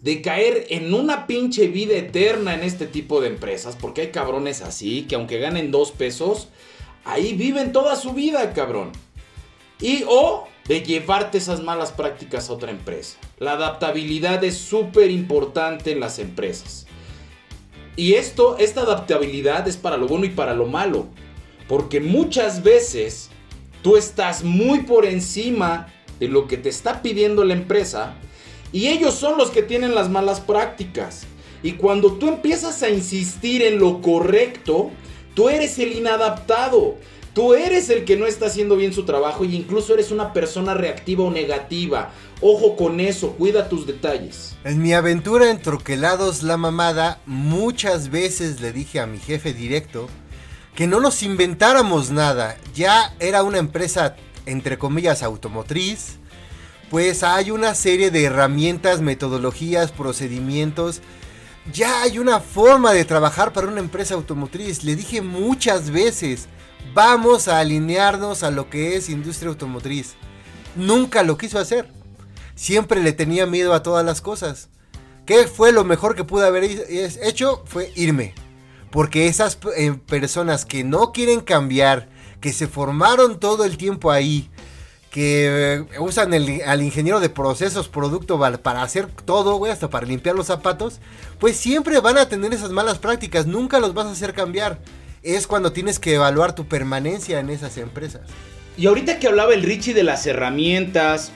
de 0.00 0.22
caer 0.22 0.66
en 0.70 0.94
una 0.94 1.26
pinche 1.26 1.68
vida 1.68 1.94
eterna 1.94 2.54
en 2.54 2.62
este 2.62 2.86
tipo 2.86 3.20
de 3.20 3.28
empresas, 3.28 3.76
porque 3.76 4.00
hay 4.00 4.10
cabrones 4.10 4.62
así, 4.62 5.02
que 5.02 5.14
aunque 5.14 5.38
ganen 5.38 5.70
dos 5.70 5.92
pesos, 5.92 6.48
ahí 7.04 7.34
viven 7.34 7.72
toda 7.72 7.94
su 7.96 8.12
vida, 8.12 8.52
cabrón. 8.54 8.92
Y 9.80 10.04
o 10.08 10.48
de 10.70 10.82
llevarte 10.82 11.38
esas 11.38 11.64
malas 11.64 11.90
prácticas 11.90 12.48
a 12.48 12.52
otra 12.52 12.70
empresa. 12.70 13.18
La 13.40 13.54
adaptabilidad 13.54 14.44
es 14.44 14.56
súper 14.56 15.10
importante 15.10 15.90
en 15.90 15.98
las 15.98 16.20
empresas. 16.20 16.86
Y 17.96 18.14
esto, 18.14 18.56
esta 18.56 18.82
adaptabilidad 18.82 19.66
es 19.66 19.76
para 19.76 19.96
lo 19.96 20.06
bueno 20.06 20.26
y 20.26 20.30
para 20.30 20.54
lo 20.54 20.66
malo. 20.66 21.08
Porque 21.66 21.98
muchas 21.98 22.62
veces 22.62 23.30
tú 23.82 23.96
estás 23.96 24.44
muy 24.44 24.82
por 24.84 25.06
encima 25.06 25.88
de 26.20 26.28
lo 26.28 26.46
que 26.46 26.56
te 26.56 26.68
está 26.68 27.02
pidiendo 27.02 27.42
la 27.42 27.54
empresa 27.54 28.14
y 28.70 28.86
ellos 28.86 29.14
son 29.14 29.38
los 29.38 29.50
que 29.50 29.64
tienen 29.64 29.96
las 29.96 30.08
malas 30.08 30.38
prácticas. 30.38 31.26
Y 31.64 31.72
cuando 31.72 32.12
tú 32.12 32.28
empiezas 32.28 32.80
a 32.84 32.90
insistir 32.90 33.62
en 33.62 33.80
lo 33.80 34.00
correcto, 34.00 34.92
tú 35.34 35.48
eres 35.48 35.80
el 35.80 35.94
inadaptado. 35.94 36.94
Tú 37.34 37.54
eres 37.54 37.90
el 37.90 38.04
que 38.04 38.16
no 38.16 38.26
está 38.26 38.46
haciendo 38.46 38.74
bien 38.76 38.92
su 38.92 39.04
trabajo 39.04 39.44
y 39.44 39.54
incluso 39.54 39.94
eres 39.94 40.10
una 40.10 40.32
persona 40.32 40.74
reactiva 40.74 41.24
o 41.24 41.30
negativa. 41.30 42.10
Ojo 42.40 42.76
con 42.76 42.98
eso, 42.98 43.32
cuida 43.32 43.68
tus 43.68 43.86
detalles. 43.86 44.56
En 44.64 44.82
mi 44.82 44.94
aventura 44.94 45.50
en 45.50 45.62
Troquelados 45.62 46.42
La 46.42 46.56
Mamada, 46.56 47.20
muchas 47.26 48.10
veces 48.10 48.60
le 48.60 48.72
dije 48.72 48.98
a 48.98 49.06
mi 49.06 49.18
jefe 49.18 49.52
directo 49.52 50.08
que 50.74 50.88
no 50.88 50.98
nos 50.98 51.22
inventáramos 51.22 52.10
nada. 52.10 52.56
Ya 52.74 53.14
era 53.20 53.44
una 53.44 53.58
empresa, 53.58 54.16
entre 54.46 54.76
comillas, 54.76 55.22
automotriz. 55.22 56.18
Pues 56.90 57.22
hay 57.22 57.52
una 57.52 57.76
serie 57.76 58.10
de 58.10 58.24
herramientas, 58.24 59.00
metodologías, 59.00 59.92
procedimientos. 59.92 61.00
Ya 61.72 62.02
hay 62.02 62.18
una 62.18 62.40
forma 62.40 62.92
de 62.92 63.04
trabajar 63.04 63.52
para 63.52 63.68
una 63.68 63.78
empresa 63.78 64.14
automotriz. 64.14 64.82
Le 64.82 64.96
dije 64.96 65.22
muchas 65.22 65.90
veces 65.90 66.48
vamos 66.94 67.48
a 67.48 67.58
alinearnos 67.58 68.42
a 68.42 68.50
lo 68.50 68.70
que 68.70 68.96
es 68.96 69.08
industria 69.08 69.50
automotriz. 69.50 70.14
Nunca 70.76 71.22
lo 71.22 71.36
quiso 71.36 71.58
hacer. 71.58 71.88
Siempre 72.54 73.02
le 73.02 73.12
tenía 73.12 73.46
miedo 73.46 73.74
a 73.74 73.82
todas 73.82 74.04
las 74.04 74.20
cosas. 74.20 74.68
¿Qué 75.26 75.46
fue 75.46 75.72
lo 75.72 75.84
mejor 75.84 76.14
que 76.14 76.24
pude 76.24 76.46
haber 76.46 76.64
hecho? 76.64 77.62
Fue 77.66 77.92
irme. 77.96 78.34
Porque 78.90 79.28
esas 79.28 79.58
eh, 79.76 79.92
personas 80.06 80.64
que 80.64 80.82
no 80.82 81.12
quieren 81.12 81.40
cambiar, 81.40 82.08
que 82.40 82.52
se 82.52 82.66
formaron 82.66 83.38
todo 83.38 83.64
el 83.64 83.76
tiempo 83.76 84.10
ahí, 84.10 84.50
que 85.10 85.86
usan 85.98 86.32
al 86.32 86.82
ingeniero 86.82 87.18
de 87.20 87.28
procesos, 87.28 87.88
producto 87.88 88.38
para 88.62 88.82
hacer 88.82 89.08
todo, 89.24 89.56
güey, 89.56 89.72
hasta 89.72 89.90
para 89.90 90.06
limpiar 90.06 90.36
los 90.36 90.46
zapatos, 90.46 91.00
pues 91.38 91.56
siempre 91.56 91.98
van 92.00 92.16
a 92.16 92.28
tener 92.28 92.54
esas 92.54 92.70
malas 92.70 92.98
prácticas, 92.98 93.46
nunca 93.46 93.80
los 93.80 93.92
vas 93.92 94.06
a 94.06 94.12
hacer 94.12 94.34
cambiar. 94.34 94.80
Es 95.22 95.46
cuando 95.46 95.72
tienes 95.72 95.98
que 95.98 96.14
evaluar 96.14 96.54
tu 96.54 96.66
permanencia 96.66 97.40
en 97.40 97.50
esas 97.50 97.76
empresas. 97.76 98.22
Y 98.78 98.86
ahorita 98.86 99.18
que 99.18 99.26
hablaba 99.26 99.52
el 99.52 99.62
Richie 99.62 99.92
de 99.92 100.02
las 100.02 100.26
herramientas 100.26 101.32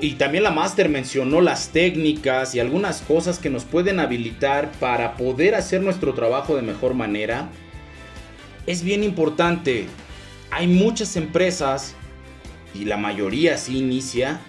y 0.00 0.14
también 0.14 0.44
la 0.44 0.50
Master 0.50 0.88
mencionó 0.88 1.42
las 1.42 1.68
técnicas 1.68 2.54
y 2.54 2.60
algunas 2.60 3.02
cosas 3.02 3.38
que 3.38 3.50
nos 3.50 3.64
pueden 3.64 4.00
habilitar 4.00 4.72
para 4.80 5.16
poder 5.16 5.54
hacer 5.54 5.82
nuestro 5.82 6.14
trabajo 6.14 6.56
de 6.56 6.62
mejor 6.62 6.94
manera, 6.94 7.50
es 8.66 8.82
bien 8.82 9.04
importante. 9.04 9.86
Hay 10.50 10.66
muchas 10.66 11.16
empresas, 11.16 11.94
y 12.74 12.86
la 12.86 12.96
mayoría 12.96 13.58
sí 13.58 13.78
inicia, 13.78 14.40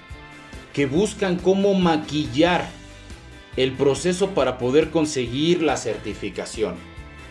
que 0.71 0.85
buscan 0.85 1.35
cómo 1.37 1.73
maquillar 1.73 2.69
el 3.57 3.73
proceso 3.73 4.29
para 4.29 4.57
poder 4.57 4.91
conseguir 4.91 5.61
la 5.61 5.75
certificación. 5.75 6.75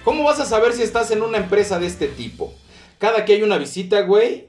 ¿Cómo 0.05 0.25
vas 0.25 0.41
a 0.41 0.47
saber 0.47 0.73
si 0.73 0.83
estás 0.83 1.11
en 1.11 1.23
una 1.23 1.39
empresa 1.39 1.79
de 1.79 1.87
este 1.87 2.09
tipo? 2.09 2.55
Cada 2.99 3.25
que 3.25 3.35
hay 3.35 3.43
una 3.43 3.59
visita, 3.59 4.01
güey, 4.03 4.49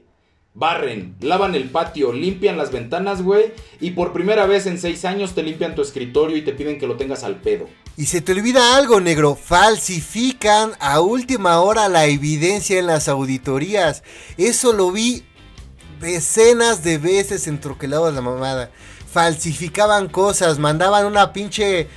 Barren, 0.52 1.14
lavan 1.20 1.54
el 1.54 1.70
patio, 1.70 2.12
limpian 2.12 2.58
las 2.58 2.72
ventanas, 2.72 3.22
güey. 3.22 3.52
Y 3.80 3.92
por 3.92 4.12
primera 4.12 4.46
vez 4.46 4.66
en 4.66 4.80
seis 4.80 5.04
años 5.04 5.34
te 5.34 5.44
limpian 5.44 5.76
tu 5.76 5.82
escritorio 5.82 6.36
y 6.36 6.42
te 6.42 6.52
piden 6.52 6.78
que 6.78 6.88
lo 6.88 6.96
tengas 6.96 7.22
al 7.22 7.36
pedo. 7.36 7.68
Y 7.96 8.06
se 8.06 8.20
te 8.20 8.32
olvida 8.32 8.76
algo, 8.76 9.00
negro. 9.00 9.36
Falsifican 9.36 10.72
a 10.80 11.00
última 11.00 11.60
hora 11.60 11.88
la 11.88 12.06
evidencia 12.06 12.78
en 12.78 12.86
las 12.86 13.08
auditorías. 13.08 14.02
Eso 14.38 14.72
lo 14.72 14.90
vi 14.90 15.24
decenas 16.00 16.82
de 16.82 16.98
veces 16.98 17.46
en 17.46 17.60
Troquelado 17.60 18.10
la 18.10 18.20
Mamada. 18.20 18.70
Falsificaban 19.12 20.08
cosas, 20.08 20.58
mandaban 20.58 21.06
una 21.06 21.32
pinche 21.32 21.88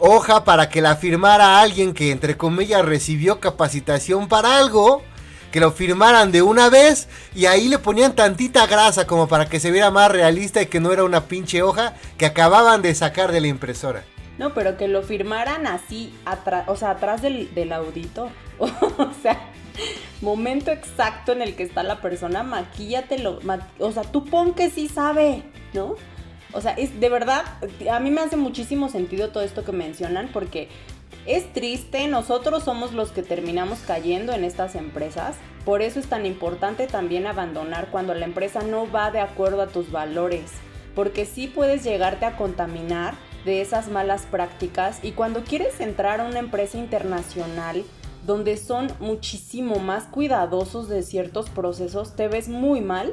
hoja 0.00 0.44
para 0.44 0.68
que 0.68 0.80
la 0.80 0.96
firmara 0.96 1.60
alguien 1.60 1.94
que 1.94 2.10
entre 2.10 2.36
comillas 2.36 2.84
recibió 2.84 3.38
capacitación 3.38 4.28
para 4.28 4.58
algo 4.58 5.02
que 5.52 5.60
lo 5.60 5.72
firmaran 5.72 6.32
de 6.32 6.42
una 6.42 6.68
vez 6.70 7.08
y 7.34 7.46
ahí 7.46 7.68
le 7.68 7.78
ponían 7.78 8.14
tantita 8.14 8.66
grasa 8.66 9.06
como 9.06 9.28
para 9.28 9.46
que 9.46 9.60
se 9.60 9.70
viera 9.70 9.90
más 9.90 10.10
realista 10.10 10.62
y 10.62 10.66
que 10.66 10.80
no 10.80 10.92
era 10.92 11.04
una 11.04 11.24
pinche 11.24 11.62
hoja 11.62 11.94
que 12.16 12.26
acababan 12.26 12.82
de 12.82 12.94
sacar 12.94 13.32
de 13.32 13.40
la 13.40 13.48
impresora. 13.48 14.04
No, 14.38 14.54
pero 14.54 14.76
que 14.76 14.88
lo 14.88 15.02
firmaran 15.02 15.66
así, 15.66 16.14
o 16.66 16.76
sea, 16.76 16.92
atrás 16.92 17.20
del, 17.20 17.54
del 17.54 17.72
auditor. 17.72 18.30
o 18.58 19.10
sea, 19.22 19.38
momento 20.22 20.70
exacto 20.70 21.32
en 21.32 21.42
el 21.42 21.56
que 21.56 21.62
está 21.62 21.82
la 21.82 22.00
persona, 22.00 22.42
maquíllatelo. 22.42 23.40
o 23.78 23.92
sea, 23.92 24.02
tú 24.04 24.24
pon 24.24 24.54
que 24.54 24.70
sí 24.70 24.88
sabe, 24.88 25.42
¿no? 25.74 25.96
O 26.52 26.60
sea, 26.60 26.72
es 26.72 26.98
de 26.98 27.08
verdad, 27.08 27.44
a 27.90 28.00
mí 28.00 28.10
me 28.10 28.20
hace 28.20 28.36
muchísimo 28.36 28.88
sentido 28.88 29.30
todo 29.30 29.42
esto 29.42 29.64
que 29.64 29.72
mencionan 29.72 30.30
porque 30.32 30.68
es 31.26 31.52
triste, 31.52 32.08
nosotros 32.08 32.64
somos 32.64 32.92
los 32.92 33.10
que 33.12 33.22
terminamos 33.22 33.80
cayendo 33.86 34.32
en 34.32 34.44
estas 34.44 34.74
empresas. 34.74 35.36
Por 35.64 35.82
eso 35.82 36.00
es 36.00 36.06
tan 36.06 36.24
importante 36.26 36.86
también 36.86 37.26
abandonar 37.26 37.88
cuando 37.90 38.14
la 38.14 38.24
empresa 38.24 38.62
no 38.62 38.90
va 38.90 39.10
de 39.10 39.20
acuerdo 39.20 39.62
a 39.62 39.66
tus 39.66 39.90
valores. 39.90 40.50
Porque 40.94 41.26
sí 41.26 41.46
puedes 41.46 41.84
llegarte 41.84 42.24
a 42.24 42.36
contaminar 42.36 43.14
de 43.44 43.60
esas 43.60 43.88
malas 43.88 44.26
prácticas 44.30 44.98
y 45.02 45.12
cuando 45.12 45.44
quieres 45.44 45.80
entrar 45.80 46.20
a 46.20 46.24
una 46.24 46.38
empresa 46.38 46.78
internacional 46.78 47.84
donde 48.26 48.56
son 48.56 48.88
muchísimo 49.00 49.78
más 49.78 50.04
cuidadosos 50.04 50.88
de 50.88 51.02
ciertos 51.02 51.48
procesos, 51.48 52.16
te 52.16 52.28
ves 52.28 52.48
muy 52.48 52.80
mal 52.80 53.12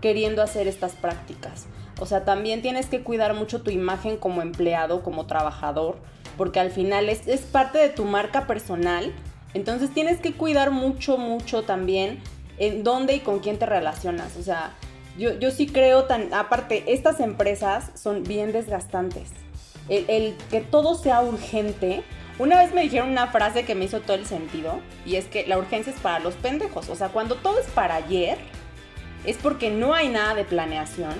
queriendo 0.00 0.42
hacer 0.42 0.66
estas 0.66 0.92
prácticas. 0.92 1.66
O 2.02 2.06
sea, 2.06 2.24
también 2.24 2.62
tienes 2.62 2.86
que 2.86 3.04
cuidar 3.04 3.32
mucho 3.32 3.62
tu 3.62 3.70
imagen 3.70 4.16
como 4.16 4.42
empleado, 4.42 5.04
como 5.04 5.26
trabajador, 5.26 5.98
porque 6.36 6.58
al 6.58 6.72
final 6.72 7.08
es, 7.08 7.20
parte 7.42 7.78
de 7.78 7.90
tu 7.90 8.04
marca 8.04 8.48
personal. 8.48 9.12
Entonces 9.54 9.94
tienes 9.94 10.18
que 10.18 10.32
cuidar 10.32 10.72
mucho, 10.72 11.16
mucho 11.16 11.62
también 11.62 12.18
en 12.58 12.82
dónde 12.82 13.14
y 13.14 13.20
con 13.20 13.38
quién 13.38 13.56
te 13.56 13.66
relacionas. 13.66 14.36
O 14.36 14.42
sea, 14.42 14.74
yo, 15.16 15.38
yo 15.38 15.52
sí 15.52 15.68
creo 15.68 16.06
tan... 16.06 16.34
Aparte, 16.34 16.82
estas 16.92 17.20
empresas 17.20 17.92
son 17.94 18.24
bien 18.24 18.50
desgastantes. 18.50 19.30
El, 19.88 20.04
el, 20.08 20.36
que 20.50 20.60
todo 20.60 20.96
sea 20.96 21.22
urgente. 21.22 22.02
Una 22.40 22.58
vez 22.58 22.74
me 22.74 22.82
dijeron 22.82 23.10
una 23.10 23.28
frase 23.28 23.64
que 23.64 23.76
me 23.76 23.84
hizo 23.84 24.00
todo 24.00 24.16
el 24.16 24.26
sentido. 24.26 24.80
Y 25.06 25.14
es 25.14 25.26
que 25.26 25.46
la 25.46 25.56
urgencia 25.56 25.92
es 25.92 26.00
para 26.00 26.18
los 26.18 26.34
pendejos. 26.34 26.88
O 26.88 26.96
sea, 26.96 27.10
cuando 27.10 27.36
todo 27.36 27.60
es 27.60 27.66
para 27.66 27.94
ayer, 27.94 28.38
es 29.24 29.36
porque 29.36 29.70
no 29.70 29.94
hay 29.94 30.08
nada 30.08 30.34
de 30.34 30.42
planeación. 30.42 31.14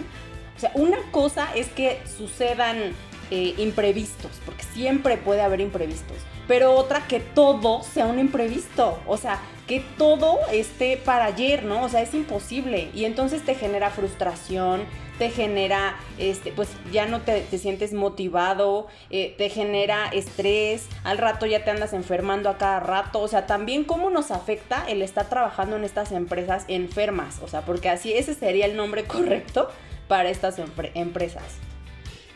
Sea, 0.62 0.70
una 0.77 0.98
cosa 1.11 1.48
es 1.57 1.66
que 1.70 1.98
sucedan 2.16 2.94
eh, 3.33 3.55
imprevistos, 3.59 4.31
porque 4.46 4.62
siempre 4.62 5.16
puede 5.16 5.40
haber 5.40 5.61
imprevistos. 5.61 6.18
Pero 6.46 6.77
otra 6.77 7.05
que 7.09 7.18
todo 7.18 7.83
sea 7.83 8.07
un 8.07 8.20
imprevisto, 8.20 9.01
o 9.09 9.16
sea, 9.16 9.40
que 9.66 9.85
todo 9.98 10.38
esté 10.53 10.98
para 10.98 11.25
ayer, 11.25 11.64
¿no? 11.64 11.83
O 11.83 11.88
sea, 11.88 12.01
es 12.01 12.14
imposible. 12.14 12.90
Y 12.94 13.07
entonces 13.07 13.44
te 13.44 13.57
genera 13.57 13.90
frustración, 13.90 14.85
te 15.18 15.31
genera, 15.31 15.96
este, 16.16 16.53
pues 16.53 16.68
ya 16.92 17.07
no 17.07 17.22
te, 17.22 17.44
sientes 17.59 17.92
motivado, 17.92 18.87
eh, 19.11 19.35
te 19.37 19.51
genera 19.51 20.11
estrés, 20.12 20.87
al 21.03 21.18
rato 21.18 21.44
ya 21.44 21.64
te 21.64 21.72
andas 21.72 21.92
enfermando 21.92 22.48
a 22.48 22.57
cada 22.57 22.79
rato, 22.79 23.18
o 23.18 23.27
sea, 23.27 23.48
también 23.48 23.83
cómo 23.83 24.11
nos 24.11 24.31
afecta 24.31 24.85
el 24.88 25.03
estar 25.03 25.29
trabajando 25.29 25.75
en 25.75 25.83
estas 25.83 26.12
empresas 26.12 26.66
enfermas, 26.68 27.40
o 27.42 27.48
sea, 27.48 27.62
porque 27.62 27.88
así 27.88 28.12
ese 28.12 28.35
sería 28.35 28.66
el 28.66 28.77
nombre 28.77 29.03
correcto 29.05 29.68
para 30.12 30.29
estas 30.29 30.57
empresas. 30.92 31.42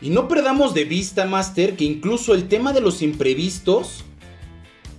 Y 0.01 0.09
no 0.09 0.27
perdamos 0.27 0.73
de 0.73 0.83
vista, 0.83 1.25
Master, 1.25 1.75
que 1.75 1.83
incluso 1.83 2.33
el 2.33 2.47
tema 2.47 2.73
de 2.73 2.81
los 2.81 3.03
imprevistos 3.03 4.03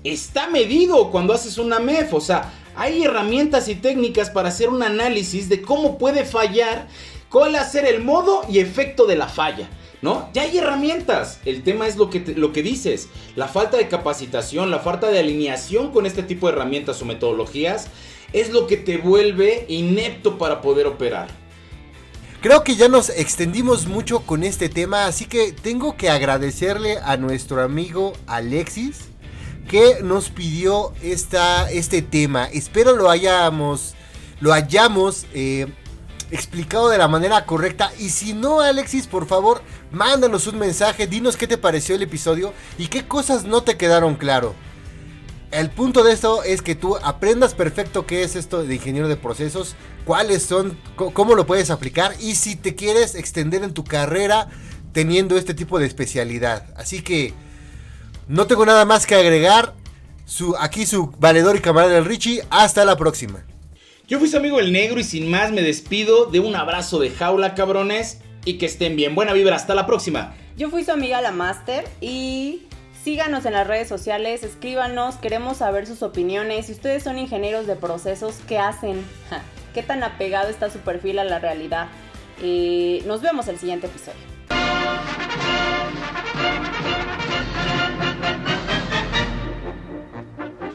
está 0.04 0.46
medido 0.46 1.10
cuando 1.10 1.32
haces 1.32 1.58
una 1.58 1.80
MEF. 1.80 2.14
O 2.14 2.20
sea, 2.20 2.54
hay 2.76 3.02
herramientas 3.02 3.66
y 3.66 3.74
técnicas 3.74 4.30
para 4.30 4.50
hacer 4.50 4.68
un 4.68 4.84
análisis 4.84 5.48
de 5.48 5.60
cómo 5.60 5.98
puede 5.98 6.24
fallar, 6.24 6.86
cuál 7.28 7.56
hacer 7.56 7.84
el 7.84 8.00
modo 8.00 8.42
y 8.48 8.60
efecto 8.60 9.06
de 9.06 9.16
la 9.16 9.26
falla. 9.26 9.68
¿No? 10.00 10.30
Ya 10.32 10.42
hay 10.42 10.56
herramientas. 10.58 11.40
El 11.44 11.64
tema 11.64 11.88
es 11.88 11.96
lo 11.96 12.10
que, 12.10 12.20
lo 12.36 12.52
que 12.52 12.62
dices. 12.62 13.08
La 13.34 13.48
falta 13.48 13.76
de 13.76 13.88
capacitación, 13.88 14.70
la 14.70 14.78
falta 14.78 15.08
de 15.08 15.18
alineación 15.18 15.90
con 15.90 16.06
este 16.06 16.22
tipo 16.22 16.46
de 16.46 16.52
herramientas 16.52 17.02
o 17.02 17.06
metodologías 17.06 17.88
es 18.32 18.50
lo 18.50 18.68
que 18.68 18.76
te 18.76 18.98
vuelve 18.98 19.64
inepto 19.66 20.38
para 20.38 20.60
poder 20.60 20.86
operar. 20.86 21.47
Creo 22.40 22.62
que 22.62 22.76
ya 22.76 22.86
nos 22.86 23.08
extendimos 23.08 23.88
mucho 23.88 24.20
con 24.20 24.44
este 24.44 24.68
tema, 24.68 25.06
así 25.06 25.24
que 25.24 25.50
tengo 25.50 25.96
que 25.96 26.08
agradecerle 26.08 26.98
a 26.98 27.16
nuestro 27.16 27.60
amigo 27.60 28.12
Alexis 28.28 29.08
que 29.68 30.04
nos 30.04 30.30
pidió 30.30 30.92
esta, 31.02 31.68
este 31.68 32.00
tema. 32.00 32.44
Espero 32.44 32.94
lo 32.94 33.10
hayamos, 33.10 33.96
lo 34.38 34.52
hayamos 34.52 35.26
eh, 35.34 35.66
explicado 36.30 36.88
de 36.90 36.98
la 36.98 37.08
manera 37.08 37.44
correcta. 37.44 37.90
Y 37.98 38.10
si 38.10 38.34
no, 38.34 38.60
Alexis, 38.60 39.08
por 39.08 39.26
favor, 39.26 39.60
mándanos 39.90 40.46
un 40.46 40.60
mensaje, 40.60 41.08
dinos 41.08 41.36
qué 41.36 41.48
te 41.48 41.58
pareció 41.58 41.96
el 41.96 42.02
episodio 42.02 42.54
y 42.78 42.86
qué 42.86 43.08
cosas 43.08 43.46
no 43.46 43.64
te 43.64 43.76
quedaron 43.76 44.14
claro. 44.14 44.54
El 45.50 45.70
punto 45.70 46.04
de 46.04 46.12
esto 46.12 46.42
es 46.42 46.60
que 46.60 46.74
tú 46.74 46.96
aprendas 46.96 47.54
perfecto 47.54 48.04
qué 48.04 48.22
es 48.22 48.36
esto 48.36 48.64
de 48.64 48.74
ingeniero 48.74 49.08
de 49.08 49.16
procesos, 49.16 49.76
cuáles 50.04 50.42
son, 50.42 50.78
cómo 50.94 51.34
lo 51.34 51.46
puedes 51.46 51.70
aplicar 51.70 52.12
y 52.20 52.34
si 52.34 52.54
te 52.54 52.74
quieres 52.74 53.14
extender 53.14 53.62
en 53.62 53.72
tu 53.72 53.82
carrera 53.82 54.48
teniendo 54.92 55.38
este 55.38 55.54
tipo 55.54 55.78
de 55.78 55.86
especialidad. 55.86 56.66
Así 56.76 57.02
que 57.02 57.32
no 58.26 58.46
tengo 58.46 58.66
nada 58.66 58.84
más 58.84 59.06
que 59.06 59.14
agregar. 59.14 59.74
Su, 60.26 60.54
aquí 60.58 60.84
su 60.84 61.10
valedor 61.18 61.56
y 61.56 61.60
camarada 61.60 61.94
del 61.94 62.04
Richie. 62.04 62.42
Hasta 62.50 62.84
la 62.84 62.98
próxima. 62.98 63.44
Yo 64.06 64.18
fui 64.18 64.28
su 64.28 64.36
amigo 64.36 64.60
el 64.60 64.72
negro 64.72 65.00
y 65.00 65.04
sin 65.04 65.30
más 65.30 65.50
me 65.52 65.62
despido 65.62 66.26
de 66.26 66.40
un 66.40 66.54
abrazo 66.54 66.98
de 66.98 67.10
jaula, 67.10 67.54
cabrones. 67.54 68.18
Y 68.44 68.58
que 68.58 68.66
estén 68.66 68.96
bien. 68.96 69.14
Buena 69.14 69.32
vibra. 69.32 69.56
Hasta 69.56 69.74
la 69.74 69.86
próxima. 69.86 70.34
Yo 70.58 70.68
fui 70.68 70.84
su 70.84 70.92
amiga 70.92 71.22
la 71.22 71.32
Master 71.32 71.88
y 72.02 72.67
Síganos 73.08 73.46
en 73.46 73.54
las 73.54 73.66
redes 73.66 73.88
sociales, 73.88 74.44
escríbanos, 74.44 75.14
queremos 75.14 75.56
saber 75.56 75.86
sus 75.86 76.02
opiniones. 76.02 76.66
Si 76.66 76.72
ustedes 76.72 77.02
son 77.02 77.18
ingenieros 77.18 77.66
de 77.66 77.74
procesos, 77.74 78.34
¿qué 78.46 78.58
hacen? 78.58 79.02
¿Qué 79.72 79.82
tan 79.82 80.04
apegado 80.04 80.50
está 80.50 80.68
su 80.68 80.80
perfil 80.80 81.18
a 81.18 81.24
la 81.24 81.38
realidad? 81.38 81.88
Eh, 82.42 83.02
nos 83.06 83.22
vemos 83.22 83.48
el 83.48 83.58
siguiente 83.58 83.86
episodio. 83.86 84.20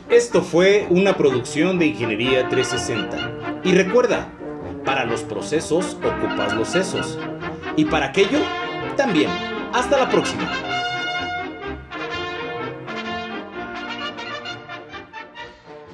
Esto 0.10 0.42
fue 0.42 0.88
una 0.90 1.16
producción 1.16 1.78
de 1.78 1.86
Ingeniería 1.86 2.50
360. 2.50 3.62
Y 3.64 3.76
recuerda, 3.76 4.28
para 4.84 5.06
los 5.06 5.22
procesos 5.22 6.00
ocupas 6.04 6.56
los 6.56 6.70
sesos. 6.70 7.20
Y 7.76 7.86
para 7.86 8.08
aquello, 8.08 8.40
también. 8.98 9.30
Hasta 9.72 10.00
la 10.00 10.10
próxima. 10.10 10.52